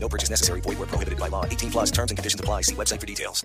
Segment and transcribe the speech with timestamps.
[0.00, 0.60] No purchase necessary.
[0.62, 1.44] Void where prohibited by law.
[1.44, 2.62] 18 plus terms and conditions apply.
[2.62, 3.44] See website for details.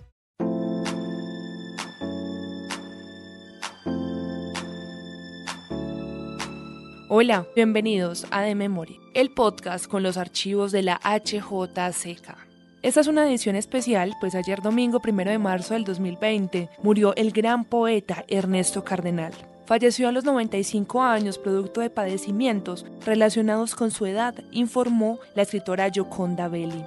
[7.15, 12.35] Hola, bienvenidos a De Memoria, el podcast con los archivos de la HJCK.
[12.81, 17.31] Esta es una edición especial, pues ayer domingo 1 de marzo del 2020 murió el
[17.31, 19.52] gran poeta Ernesto Cardenal.
[19.65, 25.87] Falleció a los 95 años producto de padecimientos relacionados con su edad, informó la escritora
[25.87, 26.83] Yoconda Belli.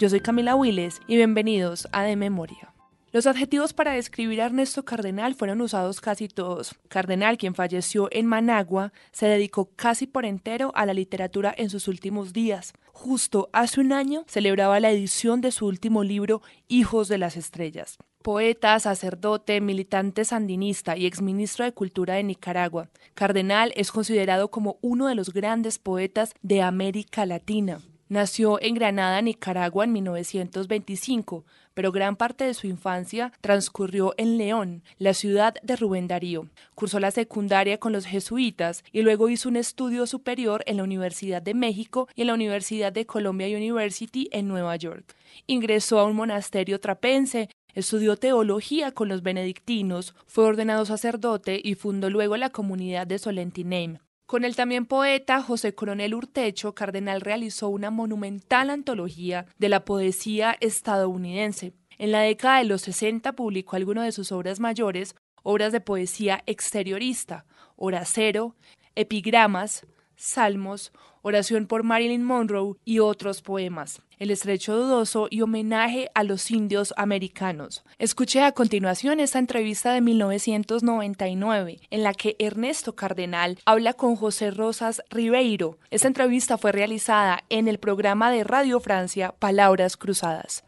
[0.00, 2.74] Yo soy Camila Willes y bienvenidos a De Memoria.
[3.12, 6.74] Los adjetivos para describir a Ernesto Cardenal fueron usados casi todos.
[6.88, 11.86] Cardenal, quien falleció en Managua, se dedicó casi por entero a la literatura en sus
[11.86, 12.74] últimos días.
[12.92, 17.98] Justo hace un año celebraba la edición de su último libro, Hijos de las Estrellas.
[18.26, 25.06] Poeta, sacerdote, militante sandinista y exministro de Cultura de Nicaragua, Cardenal es considerado como uno
[25.06, 27.78] de los grandes poetas de América Latina.
[28.08, 34.82] Nació en Granada, Nicaragua, en 1925, pero gran parte de su infancia transcurrió en León,
[34.98, 36.48] la ciudad de Rubén Darío.
[36.74, 41.42] Cursó la secundaria con los jesuitas y luego hizo un estudio superior en la Universidad
[41.42, 45.14] de México y en la Universidad de Columbia University en Nueva York.
[45.46, 52.08] Ingresó a un monasterio trapense Estudió teología con los benedictinos, fue ordenado sacerdote y fundó
[52.08, 53.98] luego la comunidad de Solentinem.
[54.24, 60.56] Con el también poeta José Coronel Urtecho, Cardenal realizó una monumental antología de la poesía
[60.60, 61.74] estadounidense.
[61.98, 66.42] En la década de los 60 publicó algunas de sus obras mayores, obras de poesía
[66.46, 67.44] exteriorista,
[67.76, 68.56] Horacero,
[68.94, 69.86] epigramas,
[70.16, 70.92] salmos,
[71.26, 74.00] oración por Marilyn Monroe y otros poemas.
[74.20, 77.84] El estrecho dudoso y homenaje a los indios americanos.
[77.98, 84.52] Escuché a continuación esta entrevista de 1999 en la que Ernesto Cardenal habla con José
[84.52, 85.78] Rosas Ribeiro.
[85.90, 90.62] Esta entrevista fue realizada en el programa de Radio Francia Palabras Cruzadas.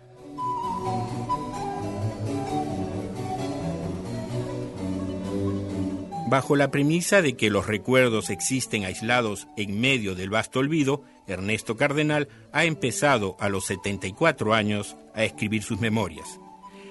[6.30, 11.78] Bajo la premisa de que los recuerdos existen aislados en medio del vasto olvido, Ernesto
[11.78, 16.38] Cardenal ha empezado a los 74 años a escribir sus memorias.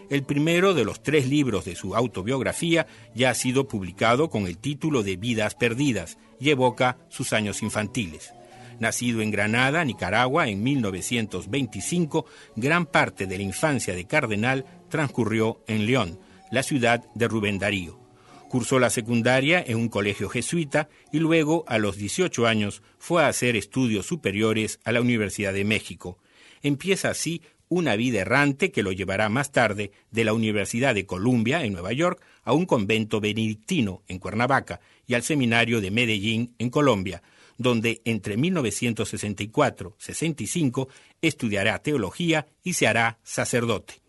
[0.10, 4.58] El primero de los tres libros de su autobiografía ya ha sido publicado con el
[4.58, 8.34] título de Vidas Perdidas y evoca sus años infantiles.
[8.80, 12.26] Nacido en Granada, Nicaragua, en 1925,
[12.56, 16.20] gran parte de la infancia de Cardenal transcurrió en León,
[16.50, 18.07] la ciudad de Rubén Darío.
[18.50, 23.28] Cursó la secundaria en un colegio jesuita y luego, a los 18 años, fue a
[23.28, 26.18] hacer estudios superiores a la Universidad de México.
[26.62, 31.66] Empieza así una vida errante que lo llevará más tarde de la Universidad de Columbia
[31.66, 36.70] en Nueva York a un convento benedictino en Cuernavaca y al seminario de Medellín en
[36.70, 37.22] Colombia,
[37.58, 40.88] donde entre 1964-65
[41.22, 44.07] estudiará teología y se hará sacerdote.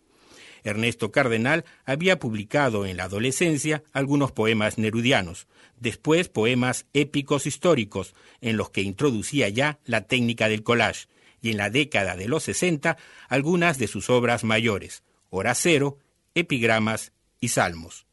[0.63, 5.47] Ernesto Cardenal había publicado en la adolescencia algunos poemas nerudianos,
[5.79, 11.07] después poemas épicos históricos, en los que introducía ya la técnica del collage,
[11.41, 15.97] y en la década de los 60 algunas de sus obras mayores, Horacero,
[16.35, 18.05] Epigramas y Salmos.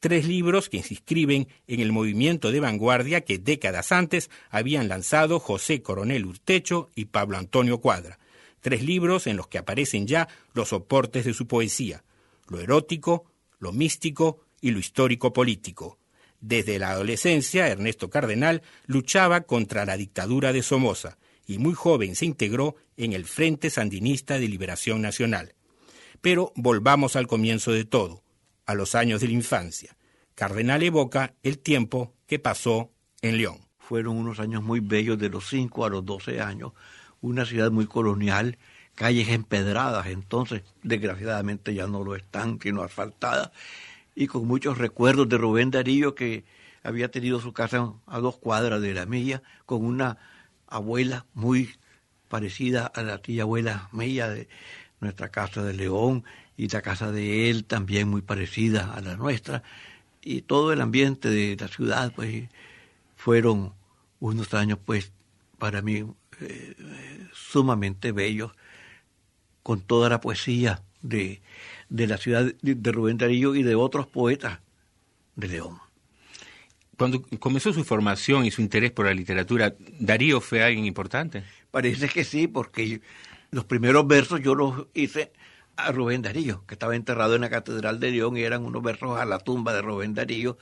[0.00, 5.40] Tres libros que se inscriben en el movimiento de vanguardia que décadas antes habían lanzado
[5.40, 8.20] José Coronel Urtecho y Pablo Antonio Cuadra,
[8.68, 12.04] tres libros en los que aparecen ya los soportes de su poesía,
[12.48, 13.24] lo erótico,
[13.60, 15.98] lo místico y lo histórico político.
[16.42, 22.26] Desde la adolescencia, Ernesto Cardenal luchaba contra la dictadura de Somoza y muy joven se
[22.26, 25.54] integró en el Frente Sandinista de Liberación Nacional.
[26.20, 28.22] Pero volvamos al comienzo de todo,
[28.66, 29.96] a los años de la infancia.
[30.34, 32.92] Cardenal evoca el tiempo que pasó
[33.22, 33.60] en León.
[33.78, 36.72] Fueron unos años muy bellos de los 5 a los 12 años,
[37.20, 38.58] una ciudad muy colonial,
[38.94, 43.50] calles empedradas, entonces desgraciadamente ya no lo están, sino asfaltadas,
[44.14, 46.44] y con muchos recuerdos de Rubén Darío que
[46.82, 50.18] había tenido su casa a dos cuadras de la mía, con una
[50.66, 51.70] abuela muy
[52.28, 54.48] parecida a la tía abuela mía de
[55.00, 56.24] nuestra casa de León
[56.56, 59.62] y la casa de él también muy parecida a la nuestra.
[60.22, 62.48] Y todo el ambiente de la ciudad pues
[63.16, 63.72] fueron
[64.20, 65.12] unos años pues
[65.58, 66.04] para mí
[66.40, 66.74] eh,
[67.32, 68.52] sumamente bellos
[69.62, 71.40] con toda la poesía de,
[71.88, 74.60] de la ciudad de Rubén Darío y de otros poetas
[75.36, 75.78] de León.
[76.96, 81.44] Cuando comenzó su formación y su interés por la literatura, ¿Darío fue alguien importante?
[81.70, 83.00] Parece que sí, porque
[83.52, 85.32] los primeros versos yo los hice
[85.76, 89.18] a Rubén Darío, que estaba enterrado en la Catedral de León y eran unos versos
[89.18, 90.58] a la tumba de Rubén Darío.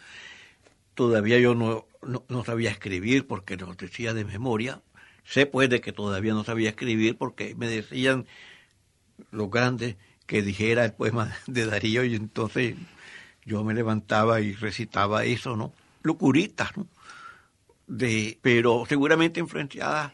[0.94, 4.82] Todavía yo no, no, sabía escribir porque los decía de memoria.
[5.26, 8.26] Sé pues de que todavía no sabía escribir porque me decían
[9.30, 9.96] los grandes
[10.26, 12.76] que dijera el poema de Darío y entonces
[13.44, 15.72] yo me levantaba y recitaba eso, ¿no?
[16.02, 16.86] Locuritas, ¿no?
[17.86, 20.12] De, pero seguramente influenciada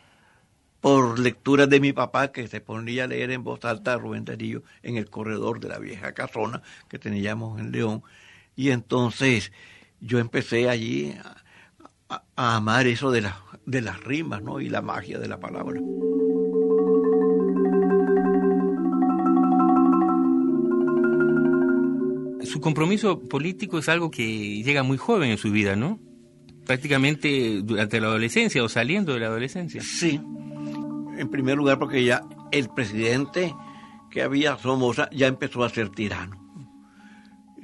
[0.82, 4.25] por lecturas de mi papá que se ponía a leer en voz alta a Rubén
[4.25, 8.03] Darío en el corredor de la vieja casona que teníamos en León.
[8.56, 9.53] Y entonces
[10.00, 11.14] yo empecé allí
[12.09, 12.23] a,
[12.56, 14.61] amar eso de, la, de las rimas ¿no?
[14.61, 15.81] y la magia de la palabra.
[22.53, 25.99] su compromiso político es algo que llega muy joven en su vida, ¿no?
[26.67, 29.81] Prácticamente durante la adolescencia o saliendo de la adolescencia.
[29.82, 30.20] Sí,
[31.17, 33.55] en primer lugar porque ya el presidente
[34.11, 36.38] que había Somoza ya empezó a ser tirano.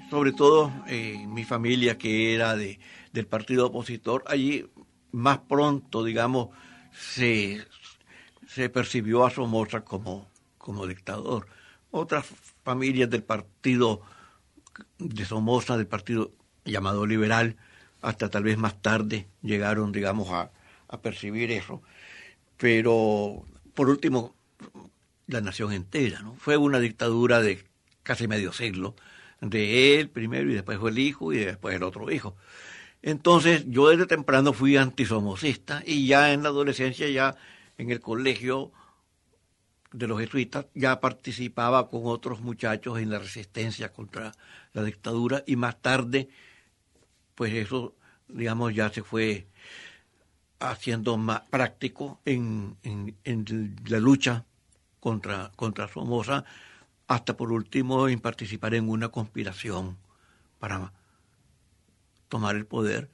[0.08, 2.80] Sobre todo eh, mi familia que era de,
[3.12, 4.64] del partido opositor, allí
[5.12, 6.48] más pronto, digamos,
[6.92, 7.64] se,
[8.46, 10.28] se percibió a Somoza como,
[10.58, 11.46] como dictador.
[11.90, 12.26] Otras
[12.64, 14.02] familias del partido
[14.98, 16.32] de Somoza, del partido
[16.64, 17.56] llamado liberal,
[18.02, 20.50] hasta tal vez más tarde llegaron, digamos, a,
[21.02, 21.82] percibir eso.
[22.56, 23.44] Pero,
[23.74, 24.34] por último,
[25.26, 26.34] la nación entera, ¿no?
[26.34, 27.62] Fue una dictadura de
[28.02, 28.94] casi medio siglo,
[29.40, 32.36] de él primero y después fue el hijo y después el otro hijo.
[33.02, 37.36] Entonces, yo desde temprano fui antisomocista y ya en la adolescencia, ya
[37.76, 38.72] en el colegio,
[39.92, 44.32] de los jesuitas, ya participaba con otros muchachos en la resistencia contra
[44.72, 46.28] la dictadura y más tarde,
[47.34, 47.94] pues eso,
[48.28, 49.46] digamos, ya se fue
[50.60, 52.76] haciendo más práctico en,
[53.86, 54.44] la lucha
[55.00, 56.44] contra, contra Somoza,
[57.06, 59.96] hasta por último en participar en una conspiración
[60.58, 60.92] para
[62.28, 63.10] tomar el poder,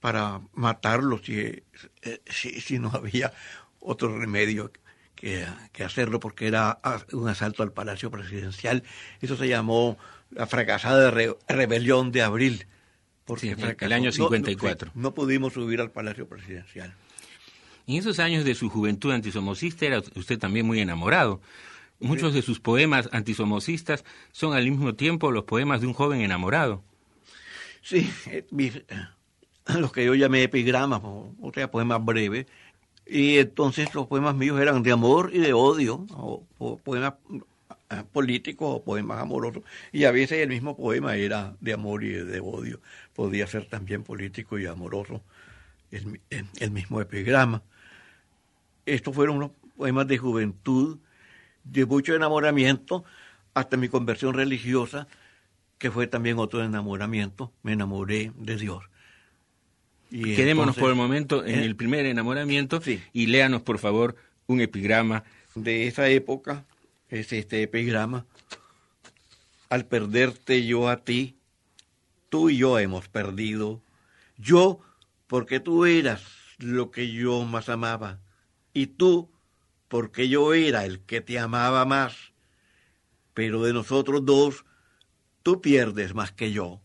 [0.00, 1.34] para matarlo si,
[2.02, 3.32] eh, si, si no había
[3.80, 4.72] otro remedio
[5.14, 6.80] que, hacerlo porque era
[7.12, 8.82] un asalto al Palacio Presidencial.
[9.20, 9.96] Eso se llamó
[10.30, 11.12] la fracasada
[11.48, 12.66] rebelión de abril.
[13.24, 14.90] Porque el año 54.
[14.94, 16.94] No, pudimos subir al Palacio Presidencial.
[17.86, 21.40] En esos años de su juventud antisomocista era usted también muy enamorado.
[22.00, 26.82] Muchos de sus poemas antisomocistas son al mismo tiempo los poemas de un joven enamorado.
[27.82, 28.46] Sí, eh,
[29.78, 32.46] los que yo llamé epigramas, o sea, poemas breves,
[33.06, 37.14] y entonces los poemas míos eran de amor y de odio, o, poemas
[38.12, 39.64] políticos o poemas amorosos.
[39.92, 42.80] Y a veces el mismo poema era de amor y de odio.
[43.14, 45.20] Podía ser también político y amoroso,
[45.90, 47.62] el, el mismo epigrama.
[48.86, 50.98] Estos fueron unos poemas de juventud,
[51.64, 53.04] de mucho enamoramiento,
[53.54, 55.06] hasta mi conversión religiosa,
[55.82, 57.52] que fue también otro enamoramiento.
[57.64, 58.84] Me enamoré de Dios.
[60.12, 61.64] Quedémonos por el momento en ¿eh?
[61.64, 62.80] el primer enamoramiento
[63.12, 64.14] y léanos, por favor,
[64.46, 65.24] un epigrama.
[65.56, 66.64] De esa época
[67.08, 68.26] es este epigrama.
[69.70, 71.34] Al perderte yo a ti,
[72.28, 73.82] tú y yo hemos perdido.
[74.38, 74.78] Yo,
[75.26, 76.22] porque tú eras
[76.58, 78.20] lo que yo más amaba.
[78.72, 79.32] Y tú,
[79.88, 82.14] porque yo era el que te amaba más.
[83.34, 84.64] Pero de nosotros dos,
[85.42, 86.80] tú pierdes más que yo.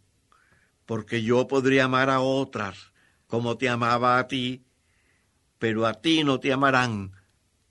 [0.85, 2.93] Porque yo podría amar a otras
[3.27, 4.63] como te amaba a ti,
[5.59, 7.11] pero a ti no te amarán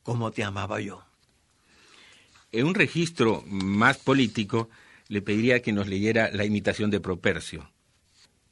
[0.03, 1.03] como te amaba yo.
[2.53, 4.69] En un registro más político,
[5.09, 7.71] le pediría que nos leyera la imitación de Propercio.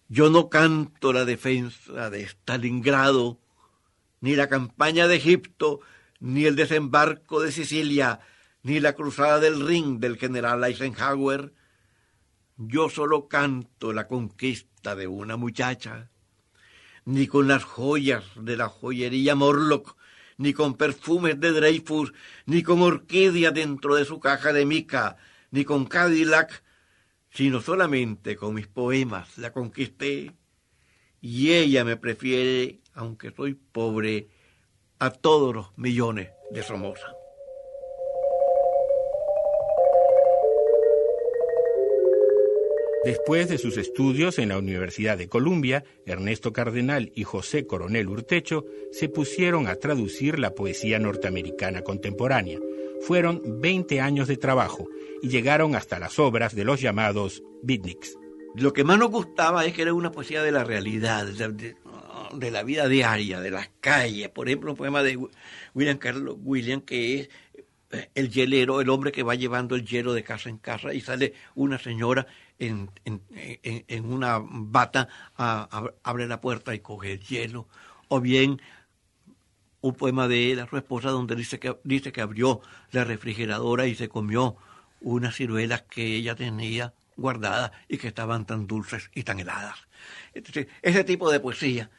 [0.09, 3.41] Yo no canto la defensa de Stalingrado,
[4.21, 5.81] ni la campaña de Egipto,
[6.21, 8.21] ni el desembarco de Sicilia,
[8.62, 11.53] ni la cruzada del Rin del general Eisenhower.
[12.56, 16.11] Yo solo canto la conquista de una muchacha
[17.04, 19.96] ni con las joyas de la joyería Morlock,
[20.38, 22.12] ni con perfumes de Dreyfus,
[22.46, 25.16] ni con orquídea dentro de su caja de mica,
[25.50, 26.62] ni con Cadillac,
[27.30, 30.32] sino solamente con mis poemas la conquisté.
[31.20, 34.28] Y ella me prefiere, aunque soy pobre,
[34.99, 37.24] a todos los millones de Somoza.
[43.04, 48.64] Después de sus estudios en la Universidad de Columbia, Ernesto Cardenal y José Coronel Urtecho
[48.92, 52.58] se pusieron a traducir la poesía norteamericana contemporánea.
[53.02, 54.88] fueron 20 años de trabajo
[55.20, 58.16] y llegaron hasta las obras de los llamados beatniks.
[58.54, 61.76] Lo que más nos gustaba es que era una poesía de la realidad, de,
[62.32, 64.30] de la vida diaria, de las calles.
[64.30, 65.18] Por ejemplo, un poema de
[65.75, 67.30] William Carlos William que es
[67.90, 71.00] eh, el hielero, el hombre que va llevando el hielo de casa en casa y
[71.00, 72.26] sale una señora
[72.58, 77.68] en, en, en, una bata, abre la puerta y coge el hielo.
[78.08, 78.61] O bien
[79.80, 83.87] un poema de él a su esposa donde dice que, dice que abrió la refrigeradora
[83.87, 84.56] y se comió
[85.00, 89.76] unas ciruelas que ella tenía guardadas y que estaban tan dulces y tan heladas.
[90.82, 91.90] ese tipo de poesía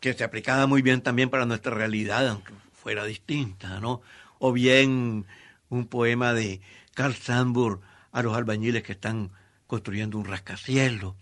[0.00, 4.02] que se aplicaba muy bien también para nuestra realidad, aunque fuera distinta, ¿no?
[4.38, 5.24] O bien
[5.70, 6.60] un poema de
[6.94, 7.80] Carl Sandburg
[8.12, 9.30] a los albañiles que están
[9.74, 11.14] construyendo un rascacielos.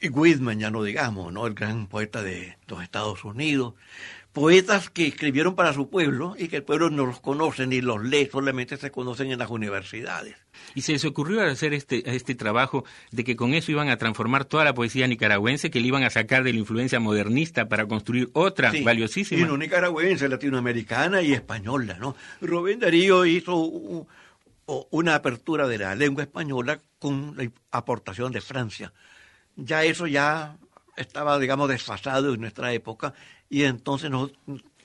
[0.00, 1.46] Y Whitman, ya no digamos, ¿no?
[1.46, 3.74] El gran poeta de los Estados Unidos
[4.36, 8.04] poetas que escribieron para su pueblo y que el pueblo no los conoce ni los
[8.04, 10.36] lee, solamente se conocen en las universidades.
[10.74, 14.44] Y se les ocurrió hacer este, este trabajo de que con eso iban a transformar
[14.44, 18.28] toda la poesía nicaragüense, que le iban a sacar de la influencia modernista para construir
[18.34, 19.40] otra valiosísima.
[19.40, 22.14] Sí, no nicaragüense, latinoamericana y española, ¿no?
[22.42, 24.06] Rubén Darío hizo
[24.66, 28.92] una apertura de la lengua española con la aportación de Francia.
[29.54, 30.56] Ya eso ya
[30.96, 33.14] estaba, digamos, desfasado en nuestra época
[33.48, 34.32] y entonces nos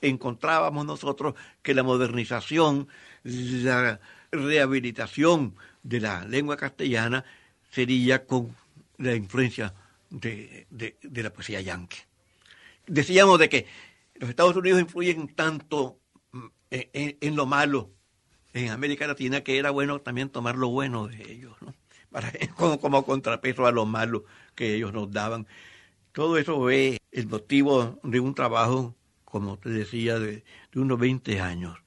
[0.00, 2.88] encontrábamos nosotros que la modernización,
[3.22, 7.24] la rehabilitación de la lengua castellana
[7.70, 8.54] sería con
[8.98, 9.74] la influencia
[10.10, 10.66] de,
[11.00, 11.98] la poesía yankee.
[12.86, 13.66] Decíamos de que
[14.14, 15.98] los Estados Unidos influyen tanto
[16.32, 17.90] mm, en, lo malo
[18.54, 21.74] en América Latina que era bueno también tomar lo bueno de ellos, ¿no?
[22.10, 22.32] Para,
[22.80, 25.46] como, contrapeso a lo malo que ellos nos daban.
[26.12, 28.94] Todo eso es el motivo de un trabajo,
[29.24, 30.44] como te decía, de,
[30.74, 31.78] unos 20 años.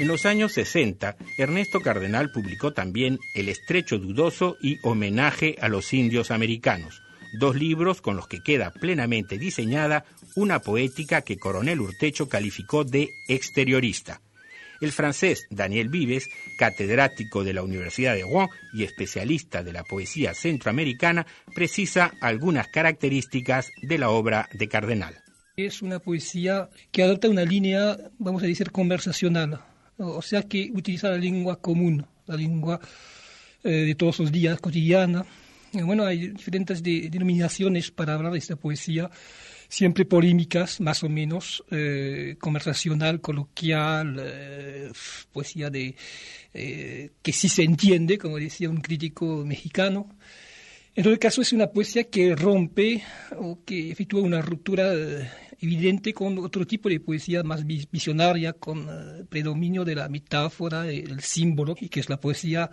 [0.00, 5.92] En los años 60, Ernesto Cardenal publicó también El estrecho dudoso y Homenaje a los
[5.92, 7.02] indios americanos,
[7.38, 10.04] dos libros con los que queda plenamente diseñada
[10.36, 14.20] una poética que Coronel Urtecho calificó de exteriorista.
[14.80, 20.34] El francés Daniel Vives, catedrático de la Universidad de Rouen y especialista de la poesía
[20.34, 21.24] centroamericana,
[21.54, 25.14] precisa algunas características de la obra de Cardenal.
[25.56, 29.60] Es una poesía que adopta una línea, vamos a decir, conversacional,
[29.98, 32.80] o sea que utiliza la lengua común, la lengua
[33.62, 35.24] eh, de todos los días, cotidiana.
[35.72, 39.10] Bueno, hay diferentes denominaciones para hablar de esta poesía
[39.72, 44.92] siempre polémicas, más o menos, eh, conversacional, coloquial, eh,
[45.32, 45.96] poesía de
[46.52, 50.10] eh, que sí se entiende, como decía un crítico mexicano.
[50.94, 53.02] En todo caso, es una poesía que rompe
[53.38, 54.92] o que efectúa una ruptura
[55.58, 58.86] evidente con otro tipo de poesía más visionaria, con
[59.30, 62.70] predominio de la metáfora, del símbolo, y que es la poesía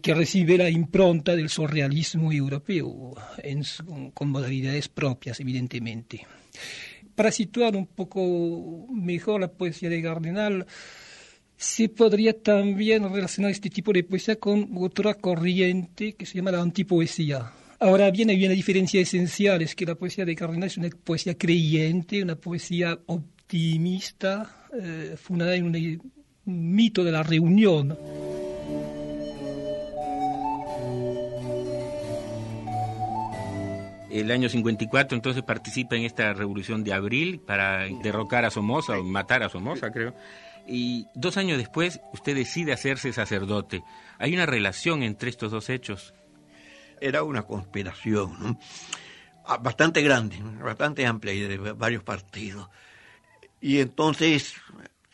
[0.00, 3.14] que recibe la impronta del surrealismo europeo,
[4.14, 6.26] con modalidades propias, evidentemente.
[7.14, 10.66] Para situar un poco mejor la poesía de Cardenal,
[11.56, 16.62] se podría también relacionar este tipo de poesía con otra corriente que se llama la
[16.62, 17.52] antipoesía.
[17.78, 21.36] Ahora bien, hay una diferencia esencial, es que la poesía de Cardenal es una poesía
[21.36, 26.12] creyente, una poesía optimista, eh, fundada en un
[26.44, 27.96] mito de la reunión.
[34.10, 39.04] El año 54 entonces participa en esta revolución de abril para derrocar a Somoza o
[39.04, 40.14] matar a Somoza, creo.
[40.66, 43.82] Y dos años después usted decide hacerse sacerdote.
[44.18, 46.14] ¿Hay una relación entre estos dos hechos?
[47.00, 48.58] Era una conspiración
[49.46, 52.68] ah, bastante grande, bastante amplia y de varios partidos.
[53.60, 54.54] Y entonces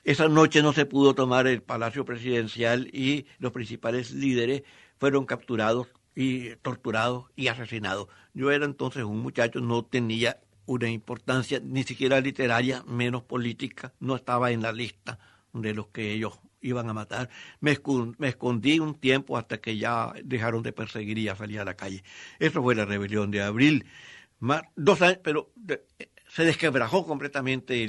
[0.05, 4.63] esa noche no se pudo tomar el Palacio Presidencial y los principales líderes
[4.99, 8.09] fueron capturados y torturados y asesinados.
[8.35, 14.17] Yo era entonces un muchacho, no tenía una importancia ni siquiera literaria, menos política, no
[14.17, 15.21] estaba en la lista
[15.53, 17.29] de los que ellos iban a matar.
[17.61, 17.79] Me,
[18.29, 22.03] escondí un tiempo hasta que ya dejaron de perseguir y salí a la calle.
[22.39, 23.87] Eso fue la rebelión de abril.
[24.75, 25.53] dos años, pero
[26.37, 27.83] se desquebrajó completamente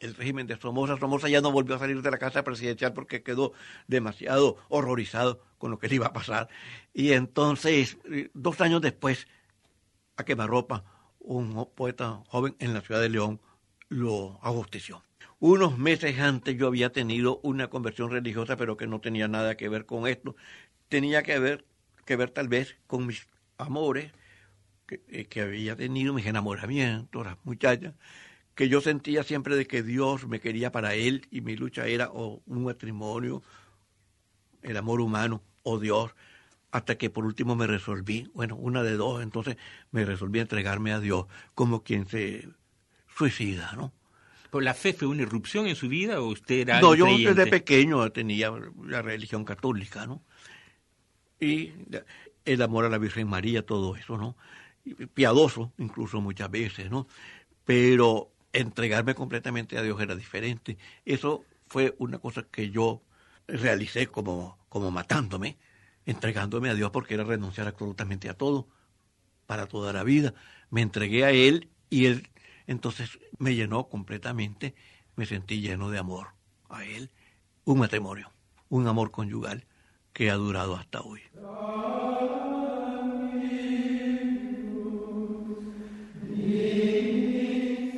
[0.00, 0.98] el, régimen de Somoza.
[0.98, 3.52] Somoza ya no volvió a salir de la casa presidencial porque quedó
[3.86, 6.48] demasiado horrorizado con lo que le iba a pasar.
[6.92, 7.98] Y entonces,
[8.34, 9.28] dos años después,
[10.16, 10.82] a quemarropa,
[11.20, 13.40] un poeta joven en la ciudad de León
[13.88, 15.04] lo ajustició.
[15.38, 19.68] Unos meses antes yo había tenido una conversión religiosa, pero que no tenía nada que
[19.68, 20.34] ver con esto.
[20.88, 21.64] Tenía que ver,
[22.04, 23.28] que ver tal vez con mis
[23.58, 24.10] amores,
[24.92, 27.94] que, eh, que había tenido mis enamoramientos, las muchachas,
[28.54, 32.10] que yo sentía siempre de que Dios me quería para Él y mi lucha era
[32.12, 33.42] o un matrimonio,
[34.62, 36.14] el amor humano o Dios,
[36.70, 39.56] hasta que por último me resolví, bueno, una de dos, entonces
[39.90, 42.48] me resolví a entregarme a Dios como quien se
[43.14, 43.92] suicida, ¿no?
[44.50, 47.46] ¿Por la fe fue una irrupción en su vida o usted era No, yo desde
[47.46, 48.52] pequeño tenía
[48.84, 50.22] la religión católica, ¿no?
[51.40, 51.72] Y
[52.44, 54.36] el amor a la Virgen María, todo eso, ¿no?
[55.14, 57.06] Piadoso, incluso muchas veces, ¿no?
[57.64, 60.76] Pero entregarme completamente a Dios era diferente.
[61.04, 63.02] Eso fue una cosa que yo
[63.46, 65.58] realicé como, como matándome,
[66.06, 68.68] entregándome a Dios porque era renunciar absolutamente a todo,
[69.46, 70.34] para toda la vida.
[70.70, 72.28] Me entregué a Él y Él
[72.66, 74.74] entonces me llenó completamente,
[75.16, 76.28] me sentí lleno de amor
[76.68, 77.10] a Él.
[77.64, 78.32] Un matrimonio,
[78.68, 79.66] un amor conyugal
[80.12, 81.22] que ha durado hasta hoy.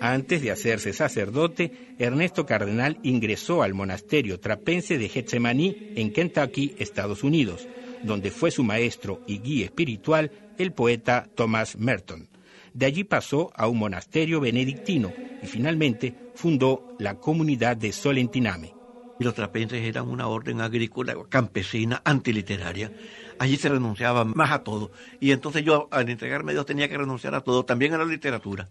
[0.04, 7.24] Antes de hacerse sacerdote, Ernesto Cardenal ingresó al monasterio trapense de Getsemaní en Kentucky, Estados
[7.24, 7.66] Unidos,
[8.02, 12.28] donde fue su maestro y guía espiritual el poeta Thomas Merton.
[12.74, 15.10] De allí pasó a un monasterio benedictino
[15.42, 18.74] y finalmente fundó la comunidad de Solentiname.
[19.20, 22.92] Los trapenses eran una orden agrícola, campesina, antiliteraria.
[23.38, 24.90] Allí se renunciaba más a todo.
[25.18, 28.04] Y entonces yo, al entregarme a Dios, tenía que renunciar a todo, también a la
[28.04, 28.68] literatura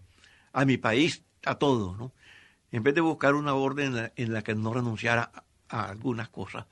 [0.54, 2.14] a mi país, a todo, ¿no?
[2.72, 5.32] En vez de buscar una orden en la, que no renunciara
[5.70, 6.66] a, algunas cosas,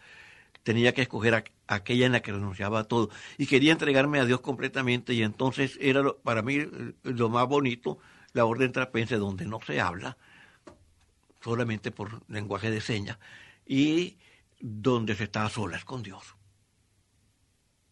[0.63, 3.09] tenía que escoger aquella en la que renunciaba a todo.
[3.37, 6.59] Y quería entregarme a Dios completamente y entonces era para mí
[7.03, 7.99] lo más bonito,
[8.33, 10.17] la orden trapense donde no se habla,
[11.41, 13.17] solamente por lenguaje de señas,
[13.65, 14.17] y
[14.59, 16.35] donde se estaba solas con Dios.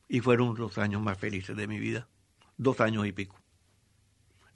[0.07, 2.07] Y fueron los años más felices de mi vida,
[2.57, 3.38] dos años y pico.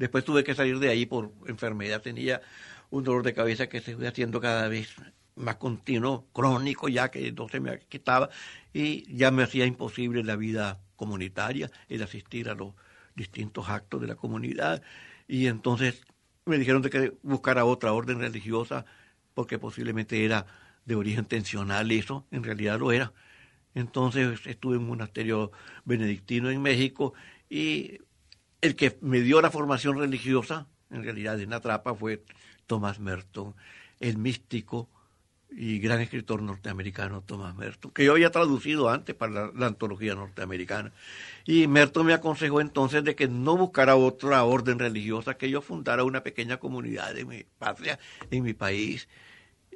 [0.03, 2.01] Después tuve que salir de ahí por enfermedad.
[2.01, 2.41] Tenía
[2.89, 4.93] un dolor de cabeza que se fue haciendo cada vez
[5.35, 8.29] más continuo, crónico, ya que no se me quitaba.
[8.73, 12.73] Y ya me hacía imposible la vida comunitaria, el asistir a los
[13.15, 14.81] distintos actos de la comunidad.
[15.25, 16.03] Y entonces
[16.43, 18.83] me dijeron de que buscara otra orden religiosa,
[19.33, 20.45] porque posiblemente era
[20.83, 23.13] de origen tensional eso, en realidad lo era.
[23.73, 25.53] Entonces estuve en un monasterio
[25.85, 27.13] benedictino en México
[27.49, 27.99] y
[28.63, 32.23] el que me dio la formación religiosa, en realidad en Atrapa, fue
[32.65, 33.53] Thomas Merton,
[33.99, 34.89] el místico
[35.51, 40.93] y gran escritor norteamericano Thomas Merton, que yo había traducido antes para la, antología norteamericana.
[41.45, 46.05] Y Merton me aconsejó entonces de que no buscara otra orden religiosa, que yo fundara
[46.05, 47.99] una pequeña comunidad en mi patria,
[48.31, 49.09] en mi país,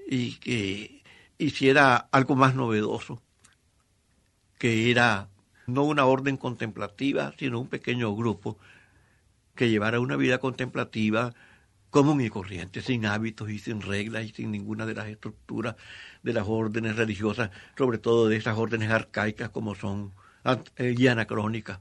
[0.09, 1.03] y que
[1.37, 3.21] hiciera algo más novedoso,
[4.57, 5.27] que era
[5.65, 8.57] no una orden contemplativa, sino un pequeño grupo
[9.57, 11.33] que llevara una vida contemplativa
[11.89, 15.75] común y corriente, sin hábitos y sin reglas y sin ninguna de las estructuras
[16.23, 20.13] de las órdenes religiosas, sobre todo de esas órdenes arcaicas como son
[20.77, 21.79] y anacrónicas,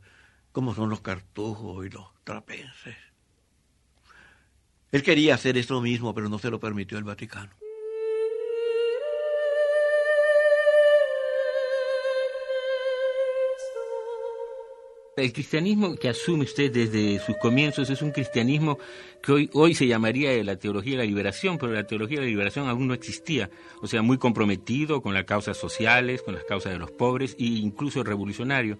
[0.51, 2.97] como son los cartujos y los trapenses.
[4.91, 7.66] Él quería hacer eso mismo, pero no se lo permitió el Vaticano.
[15.17, 18.79] El cristianismo que asume usted desde sus comienzos es un cristianismo
[19.23, 22.29] que hoy, hoy se llamaría la teología de la liberación, pero la teología de la
[22.29, 23.49] liberación aún no existía.
[23.81, 27.45] O sea, muy comprometido con las causas sociales, con las causas de los pobres e
[27.45, 28.77] incluso revolucionario.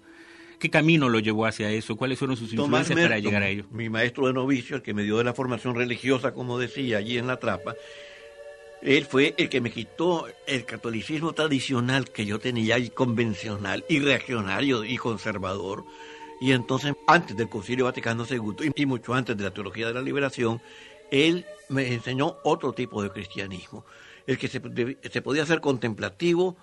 [0.59, 1.97] ¿Qué camino lo llevó hacia eso?
[1.97, 3.65] ¿Cuáles fueron sus influencias para llegar a ello?
[3.71, 7.17] Mi maestro de novicio, el que me dio de la formación religiosa, como decía, allí
[7.17, 7.77] en la trapa,
[8.83, 14.01] él fue el que me quitó el catolicismo tradicional que yo tenía y convencional y
[14.01, 15.87] reaccionario y conservador
[16.41, 20.03] y entonces, antes del Concilio Vaticano II y mucho antes de la teología de la
[20.03, 20.61] liberación,
[21.11, 23.85] él me enseñó otro tipo de cristianismo,
[24.27, 24.61] el que se,
[25.23, 26.57] podía hacer contemplativo,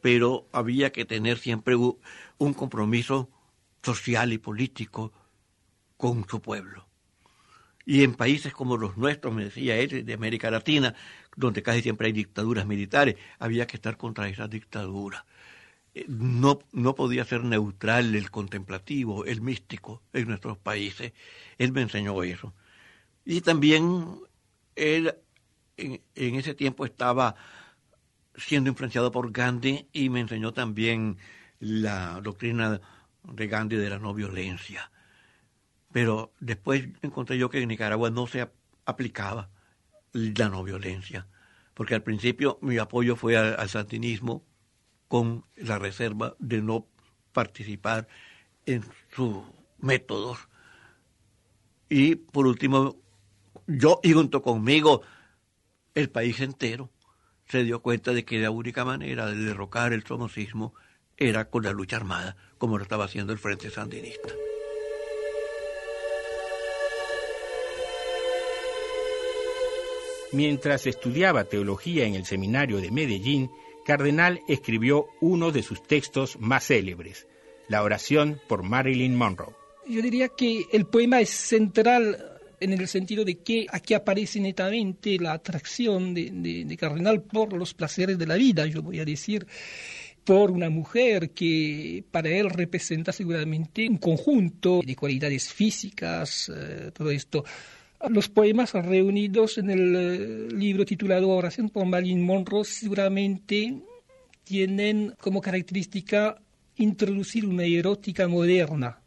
[0.00, 3.30] pero había que tener siempre un compromiso
[3.82, 5.12] social y político
[5.96, 6.86] con su pueblo.
[7.86, 10.94] Y en países como los nuestros, me decía él, de América Latina,
[11.36, 15.24] donde casi siempre hay dictaduras militares, había que estar contra esas dictaduras
[16.06, 21.12] no, no podía ser neutral el contemplativo, el místico en nuestros países.
[21.58, 22.54] Él me enseñó eso.
[23.24, 24.20] Y también
[24.76, 25.14] él
[25.76, 27.34] en, ese tiempo estaba
[28.34, 31.18] siendo influenciado por Gandhi y me enseñó también
[31.58, 32.80] la doctrina
[33.24, 34.90] de Gandhi de la no violencia.
[35.92, 38.48] Pero después encontré yo que en Nicaragua no se
[38.84, 39.50] aplicaba
[40.12, 41.26] la no violencia,
[41.74, 44.44] porque al principio mi apoyo fue al santinismo
[45.10, 46.86] con la reserva de no
[47.32, 48.06] participar
[48.64, 49.38] en sus
[49.80, 50.38] métodos.
[51.88, 52.96] Y por último,
[53.66, 55.02] yo y junto conmigo
[55.96, 56.90] el país entero
[57.48, 60.74] se dio cuenta de que la única manera de derrocar el somocismo
[61.16, 64.28] era con la lucha armada, como lo estaba haciendo el Frente Sandinista.
[70.30, 73.50] Mientras estudiaba teología en el seminario de Medellín,
[73.90, 77.26] Cardenal escribió uno de sus textos más célebres,
[77.66, 79.56] la oración por Marilyn Monroe.
[79.88, 85.18] Yo diría que el poema es central en el sentido de que aquí aparece netamente
[85.18, 89.44] la atracción de, Cardenal por los placeres de la vida, yo voy a decir,
[90.22, 97.10] por una mujer que para él representa seguramente un conjunto de cualidades físicas, eh, todo
[97.10, 97.44] esto.
[98.08, 103.78] Los poemas reunidos en el eh, libro titulado Oración por Marilyn Monroe seguramente
[104.42, 106.40] tienen como característica
[106.76, 109.00] introducir una erótica moderna,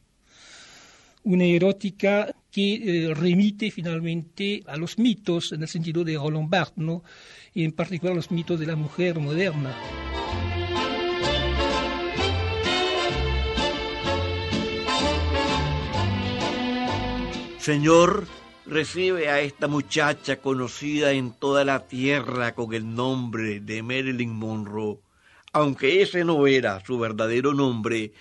[1.24, 6.78] una erótica que eh, remite finalmente a los mitos en el sentido de Roland Barthes,
[6.78, 7.04] ¿no?
[7.52, 9.76] y en particular los mitos de la mujer moderna.
[17.58, 18.28] Señor,
[18.66, 25.00] recibe a esta muchacha conocida en toda la tierra con el nombre de Marilyn Monroe,
[25.52, 28.14] aunque ese no era su verdadero nombre,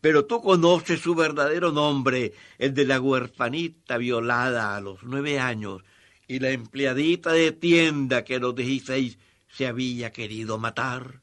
[0.00, 5.82] pero tú conoces su verdadero nombre, el de la huerfanita violada a los nueve años
[6.28, 11.22] y la empleadita de tienda que a los dieciséis se había querido matar,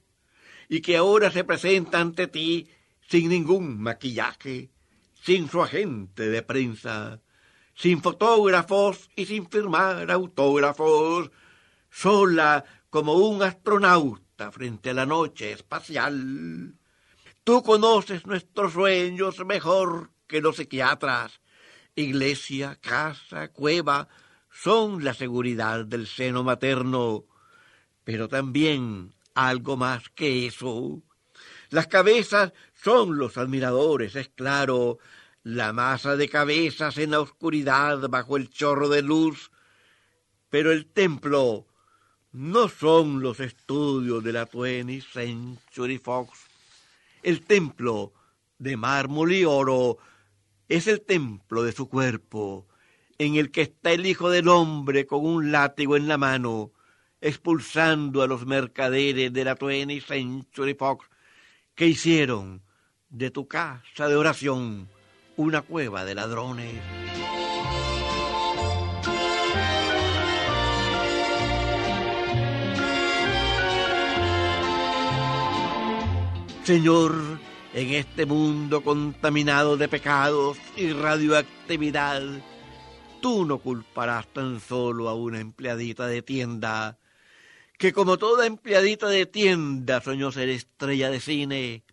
[0.68, 2.68] y que ahora se presenta ante ti
[3.08, 4.70] sin ningún maquillaje,
[5.22, 7.22] sin su agente de prensa,
[7.76, 11.32] sin fotógrafos y sin firmar autógrafos,
[11.90, 16.76] sola como un astronauta frente a la noche espacial.
[17.44, 21.42] Tú conoces nuestros sueños mejor que los psiquiatras.
[21.96, 24.08] Iglesia, casa, cueva
[24.50, 27.26] son la seguridad del seno materno,
[28.04, 31.02] pero también algo más que eso.
[31.70, 35.00] Las cabezas son los admiradores, es claro,
[35.44, 39.52] la masa de cabezas en la oscuridad bajo el chorro de luz,
[40.50, 41.68] pero el templo
[42.32, 46.40] no son los estudios de la 20 Century Fox.
[47.22, 48.14] El templo
[48.58, 49.98] de mármol y oro
[50.70, 52.66] es el templo de su cuerpo,
[53.18, 56.72] en el que está el Hijo del Hombre con un látigo en la mano,
[57.20, 61.06] expulsando a los mercaderes de la 20 Century Fox
[61.76, 62.62] que hicieron
[63.10, 64.90] de tu casa de oración
[65.38, 66.82] una cueva de ladrones.
[76.64, 77.40] Señor,
[77.74, 82.22] en este mundo contaminado de pecados y radioactividad,
[83.22, 87.00] tú no culparás tan solo a una empleadita de tienda,
[87.78, 91.84] que como toda empleadita de tienda soñó ser estrella de cine,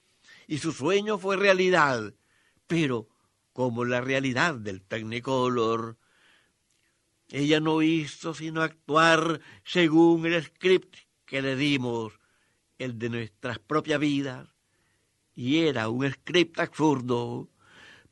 [0.46, 2.14] y su sueño fue realidad,
[2.68, 3.08] pero
[3.52, 5.96] como la realidad del Technicolor.
[7.28, 12.18] Ella no hizo sino actuar según el script que le dimos,
[12.78, 14.48] el de nuestras propias vidas,
[15.34, 17.48] y era un script absurdo.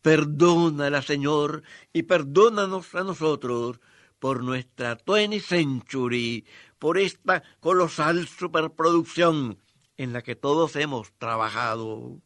[0.03, 3.81] Perdónala, Señor, y perdónanos a nosotros
[4.19, 6.47] por nuestra 20 century,
[6.79, 9.59] por esta colosal superproducción
[9.97, 12.23] en la que todos hemos trabajado.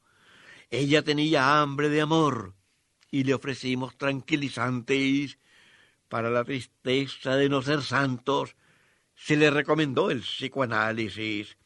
[0.71, 2.55] Ella tenía hambre de amor,
[3.13, 5.39] y le ofrecimos tranquilizantes.
[6.09, 8.57] Para la tristeza de no ser santos,
[9.15, 11.57] se le recomendó el psicoanálisis.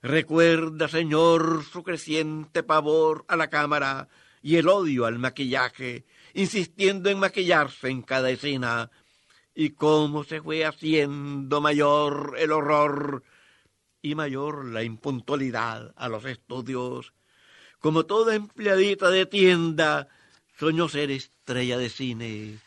[0.00, 4.08] Recuerda, Señor, su creciente pavor a la cámara
[4.40, 8.90] y el odio al maquillaje, insistiendo en maquillarse en cada escena,
[9.54, 13.24] y cómo se fue haciendo mayor el horror
[14.02, 17.12] y mayor la impuntualidad a los estudios.
[17.80, 20.08] Como toda empleadita de tienda,
[20.58, 22.58] soñó ser estrella de cine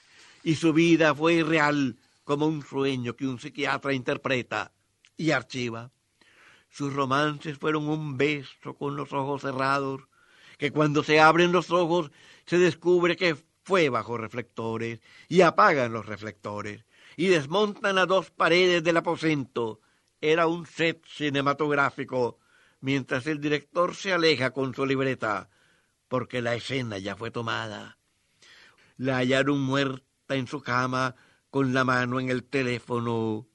[0.44, 4.72] y su vida fue irreal como un sueño que un psiquiatra interpreta
[5.18, 5.92] y archiva.
[6.70, 10.02] Sus romances fueron un beso con los ojos cerrados,
[10.58, 12.12] que cuando se abren los ojos
[12.46, 16.86] se descubre que fue bajo reflectores y apagan los reflectores
[17.18, 19.82] y desmontan las dos paredes del aposento.
[20.22, 22.40] Era un set cinematográfico
[22.82, 25.50] mientras el director se aleja con su libreta
[26.10, 27.98] porque la escena ya fue tomada.
[28.98, 31.16] La hallaron muerta en su cama
[31.50, 33.48] con la mano en el teléfono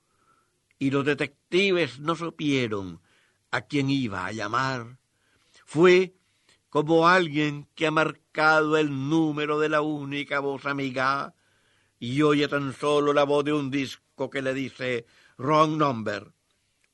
[0.78, 3.02] y los detectives no supieron
[3.50, 4.98] a quién iba a llamar.
[5.66, 6.14] Fue
[6.70, 11.34] como alguien que ha marcado el número de la única voz amiga
[11.98, 15.06] y oye tan solo la voz de un disco que le dice
[15.38, 16.32] wrong number,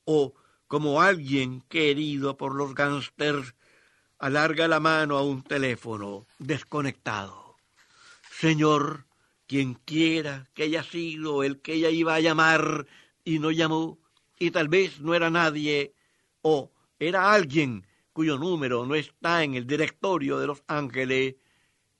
[0.05, 0.33] o
[0.67, 3.55] como alguien querido por los gángsters
[4.21, 7.57] alarga la mano a un teléfono desconectado.
[8.31, 9.05] Señor,
[9.47, 12.85] quien quiera que haya sido el que ella iba a llamar
[13.25, 13.97] y no llamó,
[14.39, 15.93] y tal vez no era nadie,
[16.43, 21.35] o era alguien cuyo número no está en el directorio de Los Ángeles,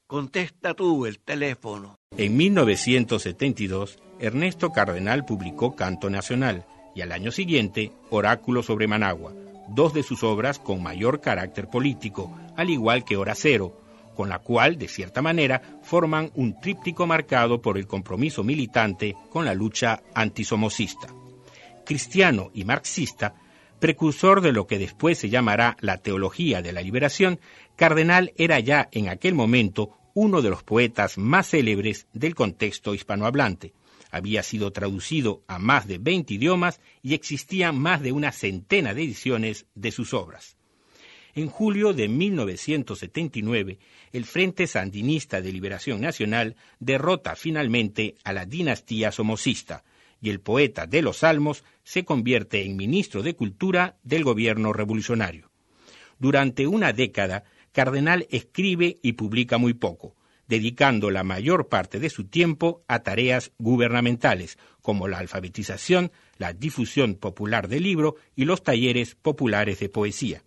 [0.06, 1.98] contesta tú el teléfono.
[2.16, 9.34] En 1972, Ernesto Cardenal publicó Canto Nacional y al año siguiente Oráculo sobre Managua,
[9.74, 13.78] dos de sus obras con mayor carácter político, al igual que Hora Cero,
[14.16, 19.46] con la cual, de cierta manera, forman un tríptico marcado por el compromiso militante con
[19.46, 21.08] la lucha antisomocista.
[21.86, 23.36] Cristiano y marxista,
[23.80, 27.40] precursor de lo que después se llamará la teología de la liberación,
[27.76, 33.74] Cardenal era ya en aquel momento uno de los poetas más célebres del contexto hispanohablante.
[34.12, 39.04] Había sido traducido a más de 20 idiomas y existían más de una centena de
[39.04, 40.58] ediciones de sus obras.
[41.34, 43.80] En julio de 1979,
[44.12, 49.86] el Frente Sandinista de Liberación Nacional derrota finalmente a la dinastía somocista
[50.22, 55.50] y el poeta de los Salmos se convierte en ministro de Cultura del gobierno revolucionario.
[56.20, 60.16] Durante una década, Cardenal escribe y publica muy poco,
[60.52, 67.16] dedicando la mayor parte de su tiempo a tareas gubernamentales, como la alfabetización, la difusión
[67.16, 70.44] popular del libro y los talleres populares de poesía.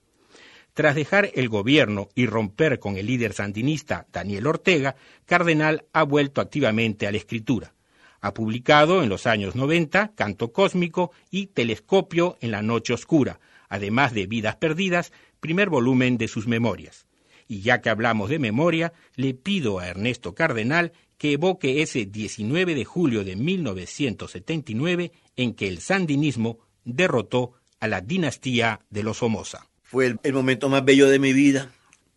[0.75, 6.43] Tras dejar el gobierno y romper con el líder sandinista Daniel Ortega, Cardenal ha vuelto
[6.43, 7.73] activamente a la escritura.
[8.21, 13.41] Ha publicado en los años 90 Canto Cósmico y Telescopio en la Noche Oscura,
[13.71, 17.07] además de Vidas Perdidas, primer volumen de sus memorias.
[17.49, 22.75] Y ya que hablamos de memoria, le pido a Ernesto Cardenal que evoque ese 19
[22.75, 29.69] de julio de 1979 en que el sandinismo derrotó a la dinastía de los Somoza.
[29.83, 31.71] Fue el, momento más bello de mi vida,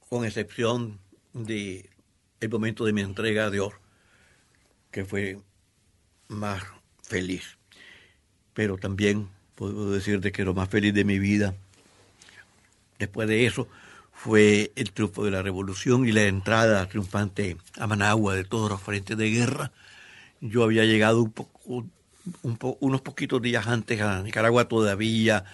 [0.09, 0.99] con excepción
[1.33, 1.89] de
[2.39, 3.73] el momento de mi entrega a Dios,
[4.91, 5.39] que fue
[6.27, 6.63] más
[7.01, 7.57] feliz.
[8.53, 11.55] Pero también puedo decir de que lo más feliz de mi vida,
[12.99, 13.67] después de eso,
[14.17, 18.81] fue el triunfo de la revolución y la entrada triunfante a Managua de todos los
[18.81, 19.71] frentes de guerra.
[20.41, 21.85] Yo había llegado un poco,
[22.79, 25.45] unos poquitos días antes a Nicaragua todavía,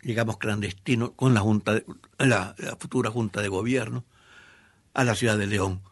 [0.00, 1.82] llegamos clandestinos con la, junta
[2.18, 4.02] la, futura Junta de Gobierno
[4.94, 5.82] a la ciudad de León,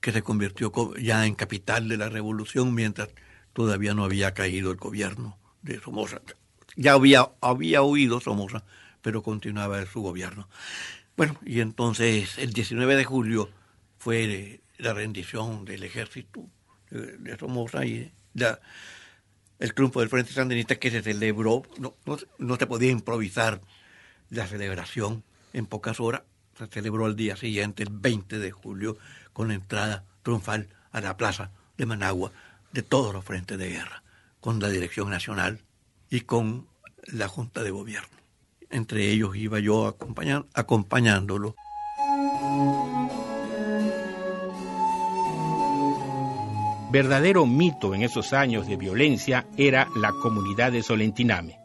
[0.00, 3.08] que se convirtió ya en capital de la revolución mientras
[3.54, 6.20] todavía no había caído el gobierno de Somoza.
[6.76, 8.62] Ya había, había huido Somoza,
[9.00, 10.48] pero continuaba su gobierno.
[11.18, 13.50] Bueno, y entonces el 19 de julio
[13.98, 16.46] fue la rendición del ejército
[16.92, 18.12] de Somoza y
[19.58, 21.96] el triunfo del Frente Sandinista que se celebró, no,
[22.38, 23.60] no, se podía improvisar
[24.30, 25.24] la celebración.
[25.52, 26.22] En pocas horas,
[26.56, 28.96] se celebró al día siguiente, el 20 de julio,
[29.32, 32.30] con la entrada triunfal a la plaza de Managua
[32.70, 34.04] de todos los frentes de guerra,
[34.38, 35.64] con la Dirección Nacional
[36.10, 36.68] y con
[37.08, 38.17] la Junta de Gobierno
[38.70, 39.96] entre ellos iba yo
[40.54, 41.54] acompañándolo.
[46.90, 51.58] Verdadero mito en esos años de violencia era la comunidad de Solentiname.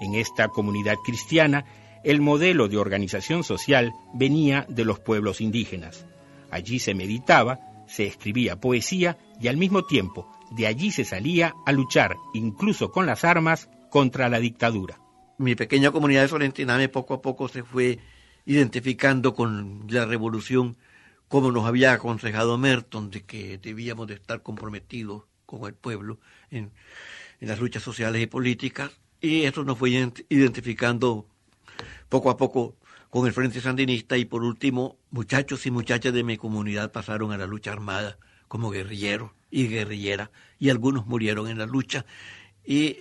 [0.00, 1.64] En esta comunidad cristiana,
[2.02, 6.06] el modelo de organización social venía de los pueblos indígenas.
[6.50, 11.72] Allí se meditaba, se escribía poesía y al mismo tiempo de allí se salía a
[11.72, 15.03] luchar, incluso con las armas, contra la dictadura
[15.38, 17.98] mi pequeña comunidad de Solentiname poco a poco se fue
[18.46, 20.76] identificando con la revolución,
[21.28, 26.18] como nos había aconsejado Merton, de que debíamos de estar comprometidos con el pueblo
[26.50, 26.70] en,
[27.40, 31.26] las luchas sociales y políticas, y eso nos fue identificando
[32.08, 32.76] poco a poco
[33.10, 37.38] con el Frente Sandinista y por último muchachos y muchachas de mi comunidad pasaron a
[37.38, 38.18] la lucha armada
[38.48, 42.06] como guerrilleros y guerrilleras y algunos murieron en la lucha
[42.64, 42.98] y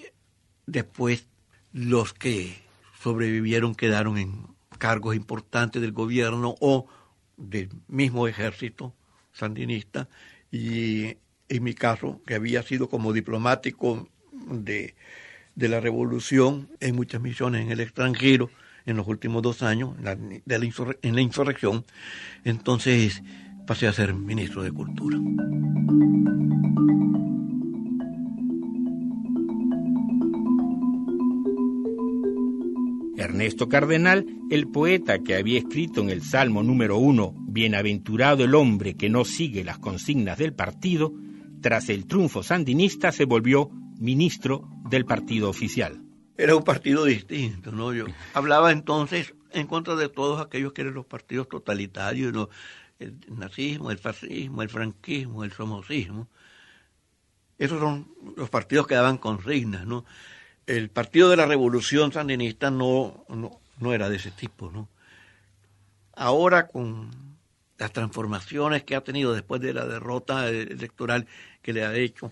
[0.66, 1.28] después
[1.74, 2.56] los que
[3.02, 6.88] sobrevivieron quedaron en cargos importantes del gobierno o
[7.36, 8.94] del mismo ejército
[9.34, 10.08] sandinista
[10.52, 11.18] y
[11.50, 14.96] en mi caso, que había sido como diplomático de,
[15.56, 18.50] la revolución en muchas misiones en el extranjero
[18.86, 21.86] en los últimos dos años, en la insurrección,
[22.44, 23.24] entonces
[23.66, 25.18] pasé a ser ministro de Cultura.
[33.34, 38.96] Ernesto Cardenal, el poeta que había escrito en el Salmo número uno, Bienaventurado el hombre
[38.96, 41.12] que no sigue las consignas del partido,
[41.60, 46.00] tras el triunfo sandinista se volvió ministro del partido oficial.
[46.38, 47.92] Era un partido distinto, ¿no?
[47.92, 52.50] Yo hablaba entonces en contra de todos aquellos que eran los partidos totalitarios,
[53.00, 56.30] el nazismo, el fascismo, el franquismo, el somocismo.
[57.58, 60.06] Esos son los partidos que daban consignas, ¿no?
[60.66, 64.90] El partido de la revolución sandinista no, no, no era de ese tipo, ¿no?
[66.16, 67.10] Ahora con
[67.78, 71.28] las transformaciones que ha tenido después de la derrota electoral
[71.62, 72.32] que le ha hecho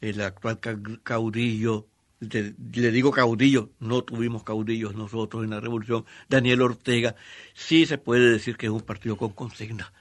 [0.00, 0.60] el actual
[1.02, 1.86] caudillo,
[2.20, 7.16] le digo caudillo, no tuvimos caudillos nosotros en la revolución, Daniel Ortega,
[7.54, 9.92] sí se puede decir que es un partido con consigna.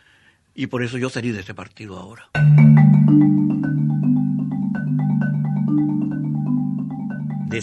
[0.54, 2.30] Y por eso yo salí de ese partido ahora.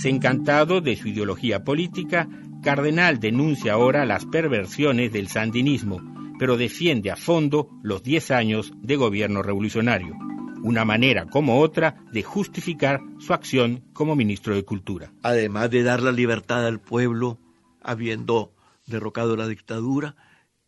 [0.03, 2.27] Desencantado de su ideología política,
[2.63, 6.01] Cardenal denuncia ahora las perversiones del sandinismo,
[6.39, 10.17] pero defiende a fondo los 10 años de gobierno revolucionario,
[10.63, 15.13] una manera como otra de justificar su acción como ministro de Cultura.
[15.23, 17.39] Además de dar la libertad al pueblo,
[17.83, 18.55] habiendo
[18.87, 20.17] derrocado la dictadura,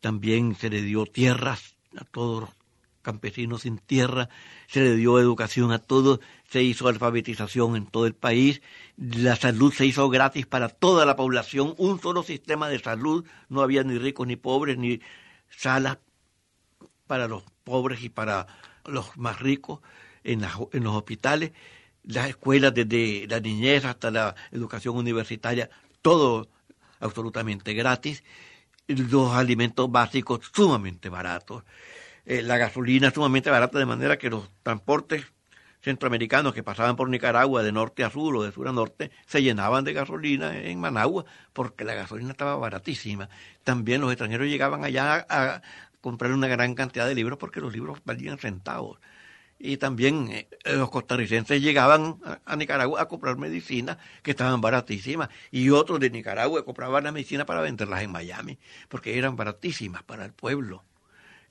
[0.00, 2.50] también se le dio tierras a todos los
[3.00, 4.28] campesinos sin tierra,
[4.72, 8.62] se le dio educación a todos, se hizo alfabetización en todo el país,
[8.96, 13.60] la salud se hizo gratis para toda la población, un solo sistema de salud, no
[13.60, 15.02] había ni ricos ni pobres, ni
[15.50, 15.98] salas
[17.06, 18.46] para los pobres y para
[18.86, 19.80] los más ricos
[20.24, 21.52] en, los hospitales,
[22.02, 25.68] las escuelas desde la niñez hasta la educación universitaria,
[26.00, 26.48] todo
[26.98, 28.24] absolutamente gratis,
[28.86, 31.62] los alimentos básicos sumamente baratos.
[32.24, 35.24] Eh, la gasolina sumamente barata, de manera que los transportes
[35.82, 39.42] centroamericanos que pasaban por Nicaragua de norte a sur o de sur a norte se
[39.42, 43.28] llenaban de gasolina en Managua porque la gasolina estaba baratísima.
[43.64, 45.62] También los extranjeros llegaban allá a,
[46.00, 48.98] comprar una gran cantidad de libros porque los libros valían centavos.
[49.58, 55.70] Y también eh, los costarricenses llegaban a, Nicaragua a comprar medicinas que estaban baratísimas y
[55.70, 58.58] otros de Nicaragua compraban la medicina para venderlas en Miami
[58.88, 60.84] porque eran baratísimas para el pueblo.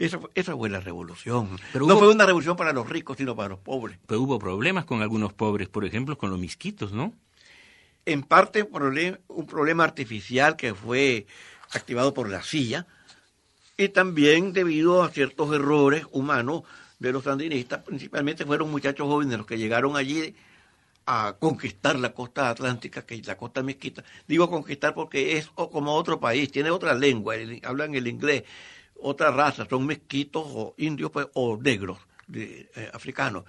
[0.02, 1.60] Esa, esa fue la revolución.
[1.76, 4.00] no fue una revolución para los ricos, sino para los pobres.
[4.08, 7.14] Pero hubo problemas con algunos pobres, por ejemplo, con los misquitos, ¿no?
[8.08, 8.68] En parte
[9.28, 11.28] un problema artificial que fue
[11.70, 12.88] activado por la silla
[13.78, 16.64] y también debido a ciertos errores humanos
[16.98, 20.36] de los sandinistas, principalmente fueron muchachos jóvenes los que llegaron allí
[21.06, 24.04] a conquistar la costa atlántica, que es la costa mezquita.
[24.28, 28.44] Digo conquistar porque es como otro país, tiene otra lengua, hablan el inglés,
[29.02, 31.98] otra raza, son mezquitos o indios pues, o negros
[32.34, 33.44] eh, africanos,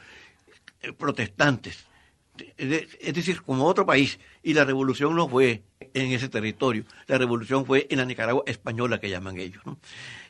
[0.81, 1.87] eh, protestantes.
[2.57, 4.19] Es decir, como otro país.
[4.43, 5.63] Y la revolución no fue
[5.93, 9.63] en ese territorio, la revolución fue en la Nicaragua española que llaman ellos.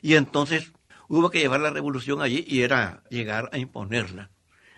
[0.01, 0.73] Y entonces
[1.07, 4.29] hubo que llevar la revolución allí y era llegar a imponerla,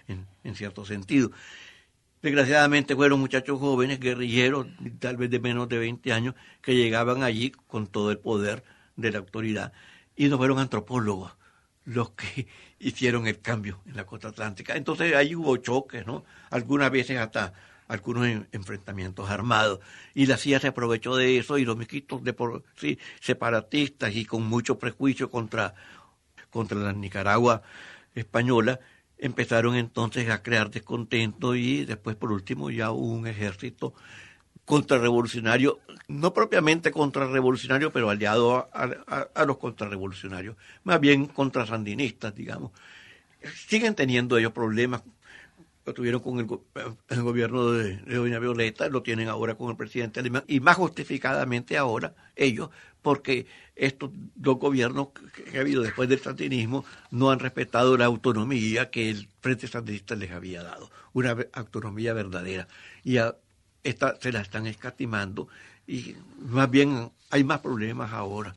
[0.08, 1.32] en, en cierto sentido.
[2.22, 4.68] Desgraciadamente fueron muchachos jóvenes, guerrilleros,
[5.00, 8.64] tal vez de menos de 20 años, que llegaban allí con todo el poder
[8.96, 9.74] de la autoridad
[10.16, 11.34] y no fueron antropólogos
[11.86, 12.48] los que
[12.80, 14.76] hicieron el cambio en la costa atlántica.
[14.76, 16.26] Entonces ahí hubo choques, ¿no?
[16.50, 17.54] Algunas veces hasta
[17.88, 19.80] algunos enfrentamientos armados.
[20.14, 24.26] Y la CIA se aprovechó de eso y los miquitos de por sí separatistas y
[24.26, 25.76] con mucho prejuicio contra,
[26.50, 27.62] contra la Nicaragua
[28.16, 28.80] española,
[29.18, 33.94] empezaron entonces a crear descontento y después por último ya hubo un ejército
[34.66, 42.72] contrarrevolucionario, no propiamente contrarrevolucionario, pero aliado a, los contrarrevolucionarios, más bien contrasandinistas, digamos.
[43.68, 45.04] Siguen teniendo ellos problemas,
[45.86, 50.44] lo tuvieron con el, gobierno de, Doña Violeta, lo tienen ahora con el presidente alemán,
[50.48, 52.72] y más justificadamente ahora ellos,
[53.04, 58.90] porque estos dos gobiernos que ha habido después del sandinismo no han respetado la autonomía
[58.90, 62.68] que el Frente Sandinista les había dado, una autonomía verdadera.
[63.04, 63.36] Y a,
[63.86, 65.48] esta, se la están escatimando
[65.88, 68.56] y más bien hay más problemas ahora.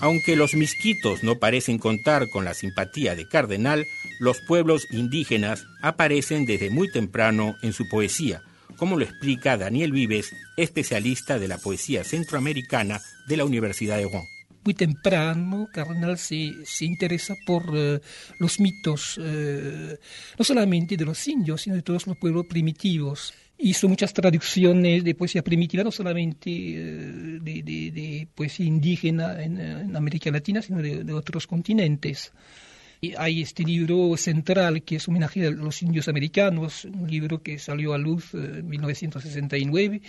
[0.00, 3.84] Aunque los misquitos no parecen contar con la simpatía de Cardenal,
[4.20, 8.40] los pueblos indígenas aparecen desde muy temprano en su poesía,
[8.76, 14.37] como lo explica Daniel Vives, especialista de la poesía centroamericana de la Universidad de Rouen
[14.64, 18.00] muy temprano, Cardenal se, se interesa por eh,
[18.38, 19.96] los mitos, eh,
[20.38, 23.32] no solamente de los indios, sino de todos los pueblos primitivos.
[23.58, 30.62] Hizo muchas traducciones de poesía primitiva, no solamente eh, de, poesía indígena en, América Latina,
[30.62, 32.32] sino de, otros continentes.
[33.00, 37.58] Y hay este libro central que es homenaje a los indios americanos, un libro que
[37.58, 40.02] salió a luz en 1969.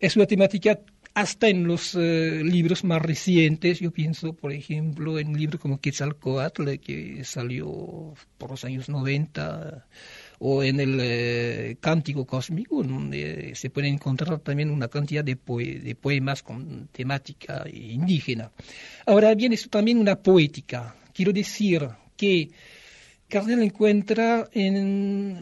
[0.00, 0.78] Es una temática
[1.14, 5.80] hasta en los eh, libros más recientes, yo pienso, por ejemplo, en un libro como
[5.80, 9.86] Quetzalcoatl, que salió por los años 90,
[10.40, 15.94] o en el eh, Cántico Cósmico, donde se puede encontrar también una cantidad de, de
[15.94, 18.50] poemas con temática indígena.
[19.06, 20.96] Ahora bien, esto también una poética.
[21.14, 22.50] Quiero decir que
[23.34, 25.40] Cardenal encuentra en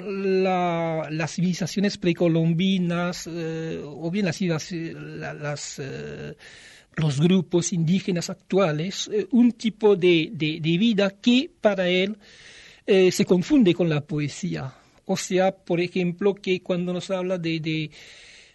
[1.15, 6.35] las civilizaciones precolombinas eh, o bien las, las eh,
[6.95, 10.31] los grupos indígenas actuales eh, un tipo de,
[10.63, 12.17] vida que para él
[12.87, 14.73] se confunde con la poesía.
[15.05, 17.91] O sea, por ejemplo, que cuando nos habla de,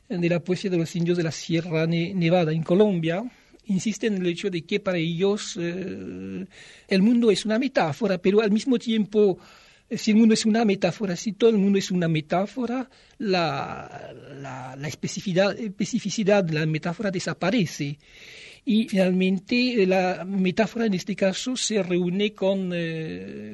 [0.09, 3.23] de la poesía de los indios de la Sierra Nevada en Colombia,
[3.67, 6.45] insisten en el hecho de que para ellos eh,
[6.87, 9.37] el mundo es una metáfora, pero al mismo tiempo,
[9.89, 12.89] eh, si el mundo es una metáfora, si todo el mundo es una metáfora,
[13.19, 14.15] la,
[14.85, 17.97] especificidad de la metáfora desaparece.
[18.65, 22.69] Y finalmente eh, la metáfora en este caso se reúne con,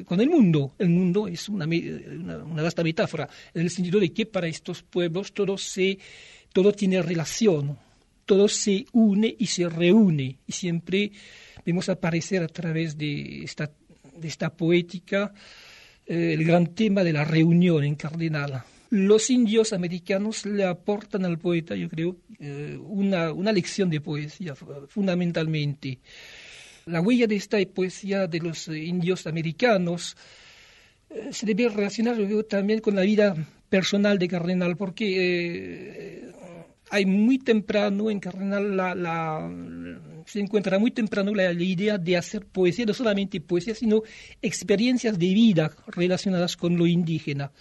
[0.05, 0.74] con el mundo.
[0.80, 4.82] El mundo es una, una, una, vasta metáfora, en el sentido de que para estos
[4.82, 5.99] pueblos todo, se,
[6.51, 7.78] todo tiene relación
[8.26, 11.11] todo se une y se reúne y siempre
[11.65, 15.34] vemos aparecer a través de esta, poética
[16.05, 18.63] eh, el gran tema de la reunión en Cardenal.
[18.89, 24.53] Los indios americanos le aportan al poeta, yo creo, eh, una, una lección de poesía
[24.88, 25.99] fundamentalmente.
[26.86, 30.15] La huella de esta poesía de los indios americanos
[31.09, 32.17] eh, se debe relacionar
[32.47, 33.36] también con la vida
[33.69, 36.32] personal de Cardenal, porque
[36.93, 39.51] hay muy temprano en Cardenal la,
[40.27, 44.03] se encuentra muy temprano la, idea de hacer poesía, no solamente poesía, sino
[44.43, 47.51] experiencias de vida relacionadas con lo indígena.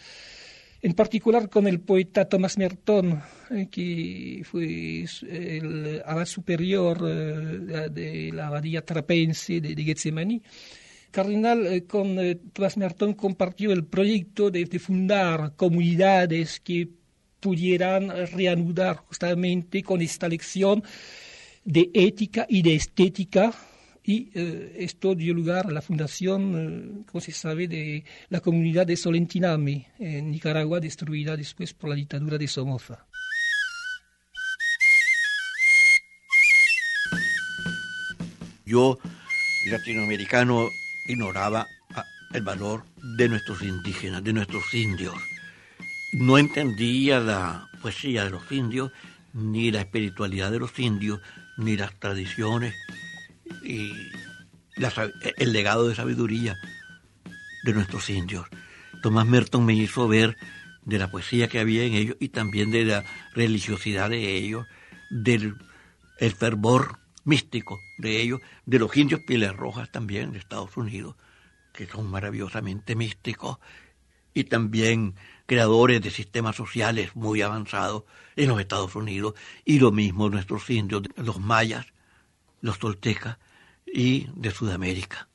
[0.83, 8.33] En particular con el poeta Thomas Merton, eh, que fue el abad superior eh, de
[8.35, 10.43] la abadía trapense de, de Getsemani.
[11.11, 12.19] Cardenal eh, con
[12.53, 16.91] Thomas Merton compartió el proyecto de fundar comunidades que
[17.43, 20.83] pudieran reanudar justamente con esta lección
[21.65, 23.53] de ética y de estética
[24.05, 28.87] y eh, esto dio lugar a la fundación, eh, como se sabe, de la comunidad
[28.87, 33.07] de Solentiname en Nicaragua, destruida después por la dictadura de Somoza.
[38.65, 38.99] Yo,
[39.69, 40.69] latinoamericano,
[41.09, 42.85] ignoraba ah, el valor
[43.19, 45.32] de nuestros indígenas, de nuestros indios
[46.13, 48.93] no entendía la poesía de los indios,
[49.33, 51.21] ni la espiritualidad de los indios,
[51.57, 52.75] ni las tradiciones
[53.65, 53.93] y
[55.37, 56.57] el legado de sabiduría
[57.65, 58.47] de nuestros indios.
[59.03, 60.37] Tomás Merton me hizo ver
[60.85, 63.05] de la poesía que había en ellos y también de la
[63.35, 64.67] religiosidad de ellos,
[65.11, 65.57] del
[66.19, 71.17] el fervor místico de ellos, de los indios pieles rojas también de Estados Unidos,
[71.73, 73.59] que son maravillosamente místicos,
[74.35, 75.15] y también
[75.47, 78.05] creadores de sistemas sociales muy avanzados
[78.37, 81.87] en los Estados Unidos y lo mismo nuestros indios, los mayas,
[82.61, 83.39] los toltecas
[83.87, 85.29] y de Sudamérica.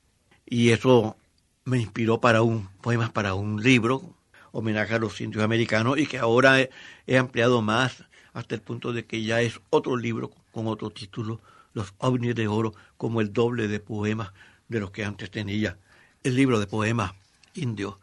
[0.46, 1.16] Y eso
[1.64, 4.14] me inspiró para un poemas para un libro
[4.52, 6.60] homenaje a los indios americanos y que ahora
[7.06, 11.40] he, ampliado más hasta el punto de que ya es otro libro con otro título,
[11.74, 14.32] Los ovnis de oro, como el doble de poemas
[14.68, 15.78] de los que antes tenía
[16.24, 17.12] el libro de poemas
[17.54, 17.96] indios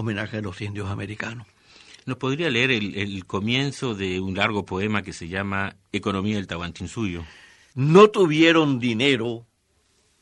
[0.00, 1.46] homenaje a los indios americanos.
[2.06, 7.24] ¿Nos podría leer el, comienzo de un largo poema que se llama Economía del Tahuantinsuyo?
[7.74, 9.46] No tuvieron dinero,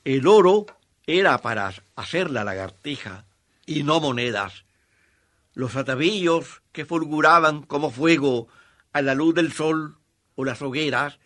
[0.04, 0.66] el oro
[1.06, 3.24] era para hacer la lagartija
[3.64, 4.64] y no monedas.
[5.54, 8.48] Los atavillos que fulguraban como fuego
[8.92, 9.96] a la luz del sol
[10.34, 11.20] o las hogueras,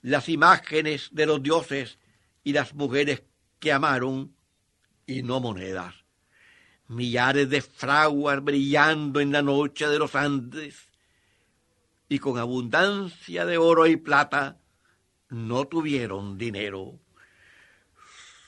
[0.00, 1.98] las imágenes de los dioses
[2.44, 3.22] y las mujeres
[3.58, 4.32] que amaron
[5.06, 5.99] y no monedas
[6.90, 10.88] millares de fraguas brillando en la noche de los Andes,
[12.08, 14.58] y con abundancia de oro y plata,
[15.28, 16.98] no tuvieron dinero.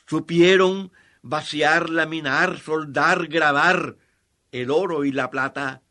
[0.08, 0.90] Supieron
[1.22, 3.96] vaciar, laminar, soldar, grabar
[4.50, 5.82] el oro y la plata,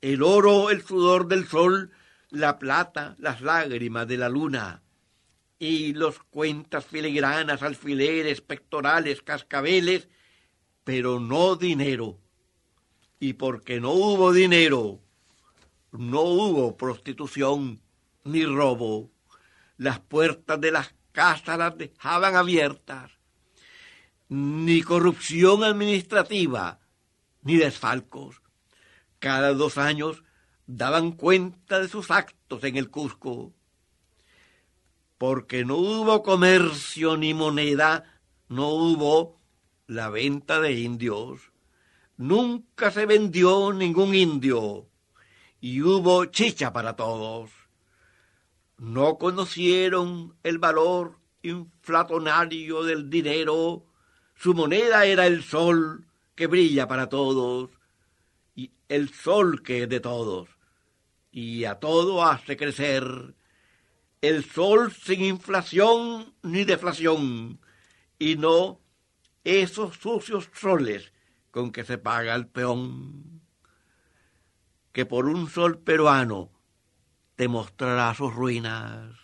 [0.00, 1.90] el oro, el sudor del sol,
[2.30, 4.82] la plata, las lágrimas de la luna,
[5.58, 10.08] y los cuentas filigranas, alfileres, pectorales, cascabeles,
[10.86, 12.20] pero no dinero.
[13.18, 15.00] Y porque no hubo dinero,
[15.90, 17.80] no hubo prostitución
[18.22, 19.10] ni robo.
[19.78, 23.10] Las puertas de las casas las dejaban abiertas.
[24.28, 26.78] Ni corrupción administrativa,
[27.42, 28.40] ni desfalcos.
[29.18, 30.22] Cada dos años
[30.68, 33.52] daban cuenta de sus actos en el Cusco.
[35.18, 38.04] porque no hubo comercio ni moneda,
[38.48, 39.36] no hubo
[39.86, 41.52] la venta de indios,
[42.16, 44.88] nunca se vendió ningún indio
[45.60, 47.50] y hubo chicha para todos.
[48.78, 53.86] No conocieron el valor inflacionario del dinero,
[54.34, 57.70] su moneda era el sol que brilla para todos
[58.54, 60.48] y el sol que es de todos.
[61.30, 63.34] Y a todo hace crecer
[64.20, 67.60] el sol sin inflación ni deflación,
[68.18, 68.80] y no
[69.46, 71.12] esos sucios soles
[71.52, 73.40] con que se paga el peón,
[74.92, 76.50] que por un sol peruano
[77.36, 79.14] te mostrará sus ruinas,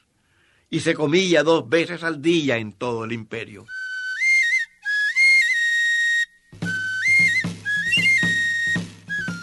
[0.71, 3.67] y se comía dos veces al día en todo el imperio.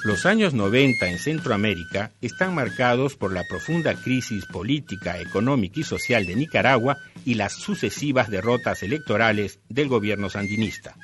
[0.10, 6.26] Los años 90 en Centroamérica están marcados por la profunda crisis política, económica y social
[6.26, 10.96] de Nicaragua y las sucesivas derrotas electorales del gobierno sandinista.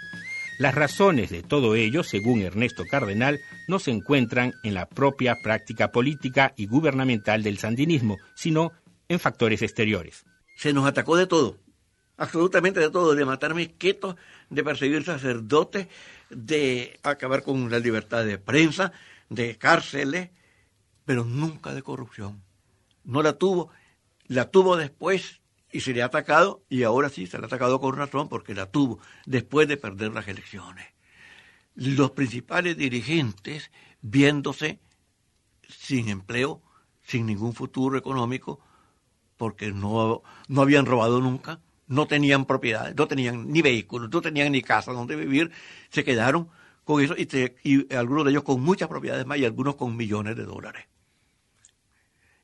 [0.58, 5.91] Las razones de todo ello, según Ernesto Cardenal, no se encuentran en la propia práctica
[5.91, 8.72] política y gubernamental del sandinismo, sino
[9.08, 10.26] en factores exteriores.
[10.58, 11.60] Se nos atacó de todo,
[12.18, 14.16] absolutamente de todo, de matar misquetos,
[14.49, 15.88] de perseguir sacerdotes,
[16.30, 18.91] de acabar con la libertad de prensa,
[19.30, 20.30] de cárceles,
[21.05, 22.43] pero nunca de corrupción.
[23.03, 23.70] No la tuvo,
[24.28, 25.41] la tuvo después
[25.72, 28.55] y se le ha atacado, y ahora sí se le ha atacado con razón porque
[28.55, 30.86] la tuvo después de perder las elecciones.
[31.76, 34.80] Los principales dirigentes viéndose
[35.68, 36.61] sin empleo,
[37.03, 38.59] sin ningún futuro económico,
[39.36, 44.52] porque no, no habían robado nunca, no tenían propiedades, no tenían ni vehículos, no tenían
[44.52, 45.52] ni casa donde vivir,
[45.90, 46.50] se quedaron
[46.84, 50.44] con eso y, algunos de ellos con muchas propiedades más y algunos con millones de
[50.44, 50.86] dólares.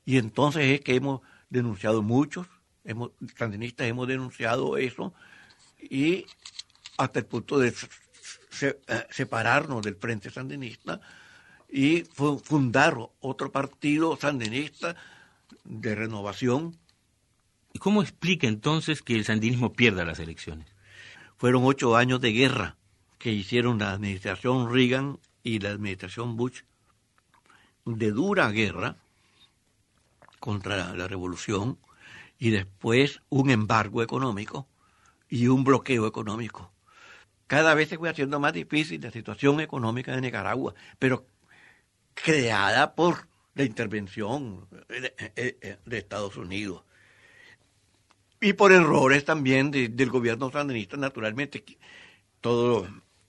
[0.04, 2.46] Y entonces es que hemos denunciado muchos,
[2.84, 5.14] hemos, sandinistas hemos denunciado eso
[5.78, 6.26] y
[6.98, 7.74] hasta el punto de
[8.60, 11.00] eh, separarnos del Frente Sandinista
[11.68, 14.94] y fundar otro partido sandinista
[15.64, 16.81] de renovación ¿Y
[17.82, 20.68] cómo explica entonces que el sandinismo pierda las elecciones?
[21.36, 22.76] Fueron ocho años de guerra
[23.18, 26.60] que hicieron la administración Reagan y la administración Bush,
[27.84, 28.98] de dura guerra
[30.38, 31.76] contra la revolución,
[32.38, 34.68] y después un embargo económico
[35.28, 36.72] y un bloqueo económico.
[37.48, 41.26] Cada vez se fue haciendo más difícil la situación económica de Nicaragua, pero
[42.14, 46.84] creada por la intervención de, Estados Unidos
[48.42, 51.64] y por errores también del gobierno sandinista, naturalmente.
[52.40, 52.88] Todo,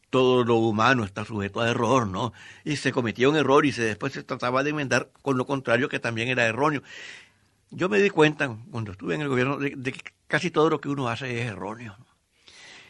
[0.10, 2.34] todo lo humano está sujeto a error, ¿no?
[2.64, 5.88] Y se cometía un error y se, después se trataba de enmendar con lo contrario
[5.88, 6.82] que también era erróneo.
[7.70, 10.90] Yo me di cuenta cuando estuve en el gobierno de, que casi todo lo que
[10.90, 11.96] uno hace es erróneo.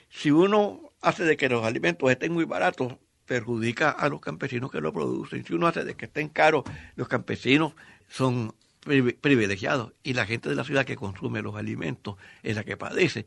[0.10, 2.94] Si uno hace de que los alimentos estén muy baratos,
[3.26, 5.46] perjudica a los campesinos que lo producen.
[5.46, 6.64] Si uno hace de que estén caros,
[6.96, 7.74] los campesinos
[8.08, 8.54] son
[8.84, 13.26] privilegiados y la gente de la ciudad que consume los alimentos es la que padece.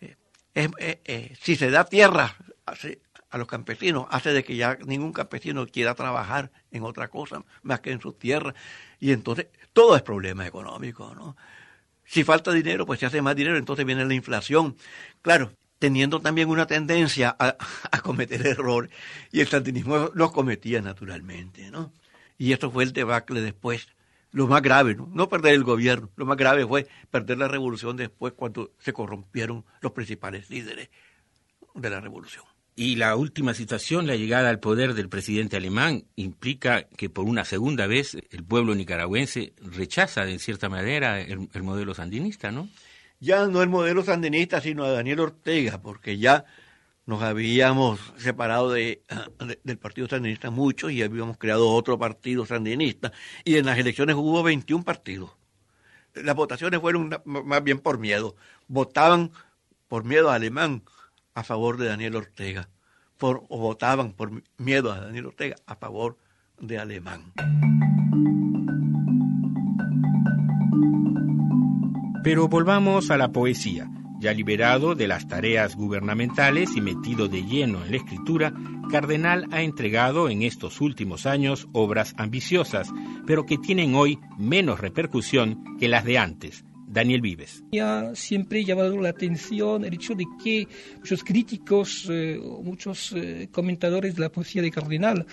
[0.00, 2.36] Eh, eh, eh, si se da tierra
[3.30, 7.80] a los campesinos, hace de que ya ningún campesino quiera trabajar en otra cosa más
[7.80, 8.54] que en su tierra.
[9.00, 11.36] Y entonces todo es problema económico, ¿no?
[12.04, 14.76] Si falta dinero, pues se hace más dinero, entonces viene la inflación.
[15.22, 17.56] Claro, teniendo también una tendencia a,
[17.90, 18.90] a cometer errores,
[19.32, 21.92] y el sandinismo los cometía naturalmente, ¿no?
[22.38, 23.88] Y esto fue el debacle después
[24.34, 25.08] lo más grave, ¿no?
[25.14, 29.64] no perder el gobierno, lo más grave fue perder la revolución después cuando se corrompieron
[29.80, 30.90] los principales líderes
[31.72, 32.44] de la revolución.
[32.74, 37.44] Y la última situación, la llegada al poder del presidente alemán, implica que por una
[37.44, 42.68] segunda vez el pueblo nicaragüense rechaza de cierta manera el, el modelo sandinista, ¿no?
[43.20, 46.44] Ya no el modelo sandinista, sino a Daniel Ortega, porque ya
[47.06, 49.02] nos habíamos separado de,
[49.62, 53.12] del Partido Sandinista mucho y habíamos creado otro partido sandinista.
[53.44, 55.32] Y en las elecciones hubo 21 partidos.
[56.14, 58.36] Las votaciones fueron más bien por miedo.
[58.68, 59.32] Votaban
[59.88, 60.82] por miedo a alemán
[61.34, 62.68] a favor de Daniel Ortega.
[63.20, 66.18] O votaban por miedo a Daniel Ortega a favor
[66.60, 67.32] de alemán.
[72.22, 73.90] Pero volvamos a la poesía.
[74.24, 78.54] Ya liberado de las tareas gubernamentales y metido de lleno en la escritura,
[78.90, 82.88] Cardenal ha entregado en estos últimos años obras ambiciosas,
[83.26, 86.64] pero que tienen hoy menos repercusión que las de antes.
[86.86, 87.64] Daniel Vives.
[87.78, 94.14] Ha siempre llamado la atención el hecho de que muchos críticos, eh, muchos eh, comentadores
[94.14, 95.26] de la poesía de Cardenal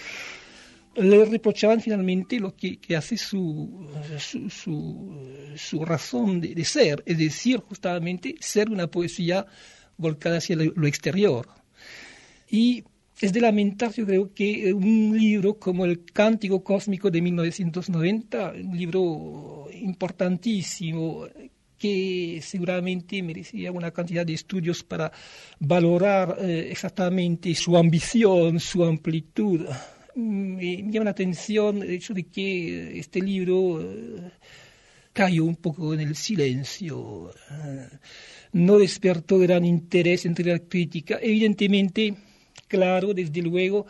[0.96, 3.88] le reprochaban finalmente lo que, hace su,
[5.56, 9.46] su, razón de, ser, es decir, justamente ser una poesía
[9.98, 11.48] volcada hacia lo, exterior.
[12.50, 12.84] Y
[13.22, 18.78] es de lamentar, yo creo que un libro como El Cántico Cósmico de 1990, un
[18.78, 21.28] libro importantísimo,
[21.78, 25.12] que seguramente merecía una cantidad de estudios para
[25.60, 29.66] valorar eh, exactamente su ambición, su amplitud,
[30.16, 34.32] me, llama la atención el hecho de que este libro eh,
[35.14, 37.88] cayó un poco en el silencio, eh,
[38.54, 41.20] no despertó gran interés entre la crítica.
[41.22, 42.16] Evidentemente,
[42.68, 43.86] claro, desde luego,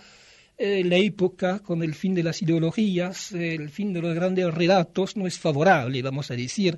[0.57, 5.17] eh, la época con el fin de las ideologías, el fin de los grandes relatos
[5.17, 6.77] no es favorable, vamos a decir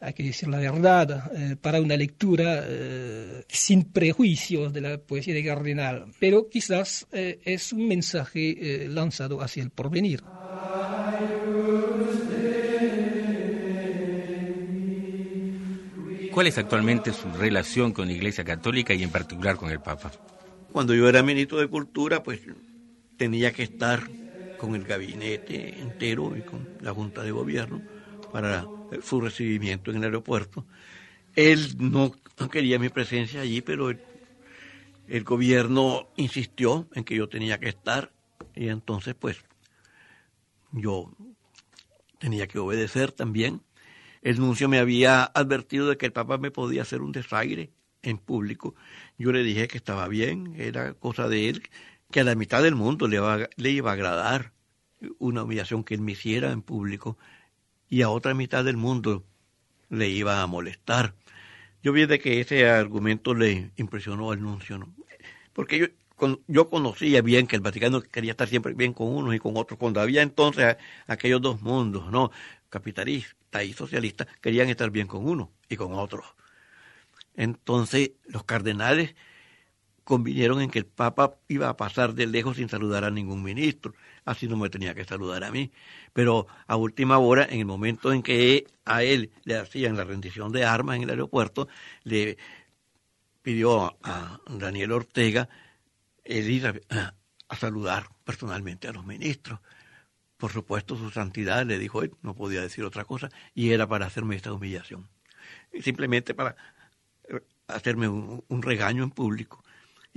[0.00, 5.34] hay que decir la verdad, eh, para una lectura eh, sin prejuicios de la poesía
[5.34, 10.22] de Cardenal, pero quizás eh, es un mensaje lanzado hacia el porvenir.
[16.32, 20.12] ¿Cuál es actualmente su relación con la Iglesia Católica y en particular con el Papa?
[20.70, 22.40] Cuando yo era ministro de Cultura, pues
[23.16, 24.02] tenía que estar
[24.58, 27.80] con el gabinete entero y con la Junta de Gobierno
[28.30, 28.66] para
[29.02, 30.66] su recibimiento en el aeropuerto.
[31.34, 32.12] Él no,
[32.50, 38.12] quería mi presencia allí, pero el, gobierno insistió en que yo tenía que estar
[38.54, 39.44] y entonces pues
[40.72, 41.14] yo
[42.18, 43.62] tenía que obedecer también.
[44.22, 47.70] El nuncio me había advertido de que el Papa me podía hacer un desaire
[48.02, 48.74] en público.
[49.18, 51.68] Yo le dije que estaba bien, era cosa de él,
[52.10, 53.20] que a la mitad del mundo le,
[53.56, 54.52] le iba a agradar
[55.18, 57.18] una humillación que él me hiciera en público
[57.88, 59.24] y a otra mitad del mundo
[59.88, 61.14] le iba a molestar.
[61.82, 64.92] Yo vi de que ese argumento le impresionó al nuncio, ¿no?
[65.52, 65.86] porque yo,
[66.46, 69.78] yo conocía bien que el Vaticano quería estar siempre bien con unos y con otros,
[69.78, 70.76] cuando había entonces
[71.06, 72.30] aquellos dos mundos, ¿no?
[72.68, 76.26] capitalista y socialista, querían estar bien con uno y con otros.
[77.36, 79.14] Entonces los cardenales
[80.06, 83.92] convinieron en que el Papa iba a pasar de lejos sin saludar a ningún ministro,
[84.24, 85.72] así no me tenía que saludar a mí.
[86.12, 90.52] Pero a última hora, en el momento en que a él le hacían la rendición
[90.52, 91.66] de armas en el aeropuerto,
[92.04, 92.38] le
[93.42, 95.48] pidió a Daniel Ortega
[96.24, 99.58] ir a, saludar personalmente a los ministros.
[100.36, 104.06] Por supuesto, su santidad le dijo, él no podía decir otra cosa, y era para
[104.06, 105.08] hacerme esta humillación.
[105.80, 106.54] Simplemente para
[107.66, 109.64] hacerme un regaño en público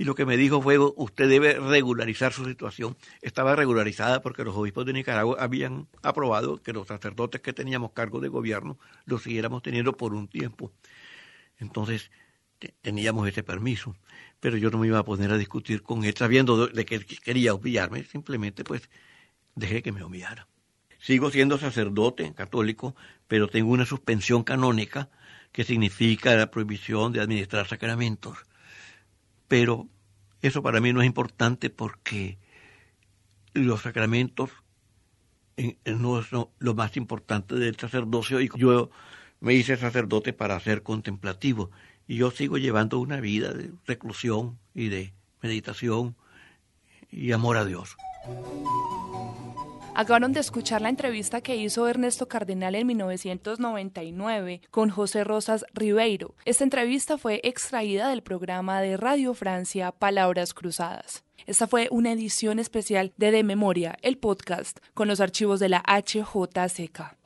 [0.00, 2.96] y lo que me dijo fue, usted debe regularizar su situación.
[3.20, 8.18] Estaba regularizada porque los obispos de Nicaragua habían aprobado que los sacerdotes que teníamos cargo
[8.18, 10.72] de gobierno los siguiéramos teniendo por un tiempo.
[11.58, 12.10] Entonces
[12.80, 13.94] teníamos ese permiso,
[14.40, 17.52] pero yo no me iba a poner a discutir con él sabiendo de que quería
[17.52, 18.88] humillarme, simplemente pues
[19.54, 20.48] dejé que me humillara.
[20.98, 22.96] Sigo siendo sacerdote católico,
[23.28, 25.10] pero tengo una suspensión canónica
[25.52, 28.38] que significa la prohibición de administrar sacramentos
[29.50, 29.88] pero
[30.42, 32.38] eso para mí no es importante porque
[33.52, 34.50] los sacramentos
[35.84, 38.90] no son lo más importante del sacerdocio y yo
[39.40, 41.72] me hice sacerdote para ser contemplativo
[42.06, 46.14] y yo sigo llevando una vida de reclusión y de meditación
[47.10, 47.96] y amor a Dios.
[49.94, 56.34] Acabaron de escuchar la entrevista que hizo Ernesto Cardenal en 1999 con José Rosas Ribeiro.
[56.44, 61.24] Esta entrevista fue extraída del programa de Radio Francia Palabras Cruzadas.
[61.46, 65.82] Esta fue una edición especial de De Memoria, el podcast, con los archivos de la
[65.86, 67.19] HJCK.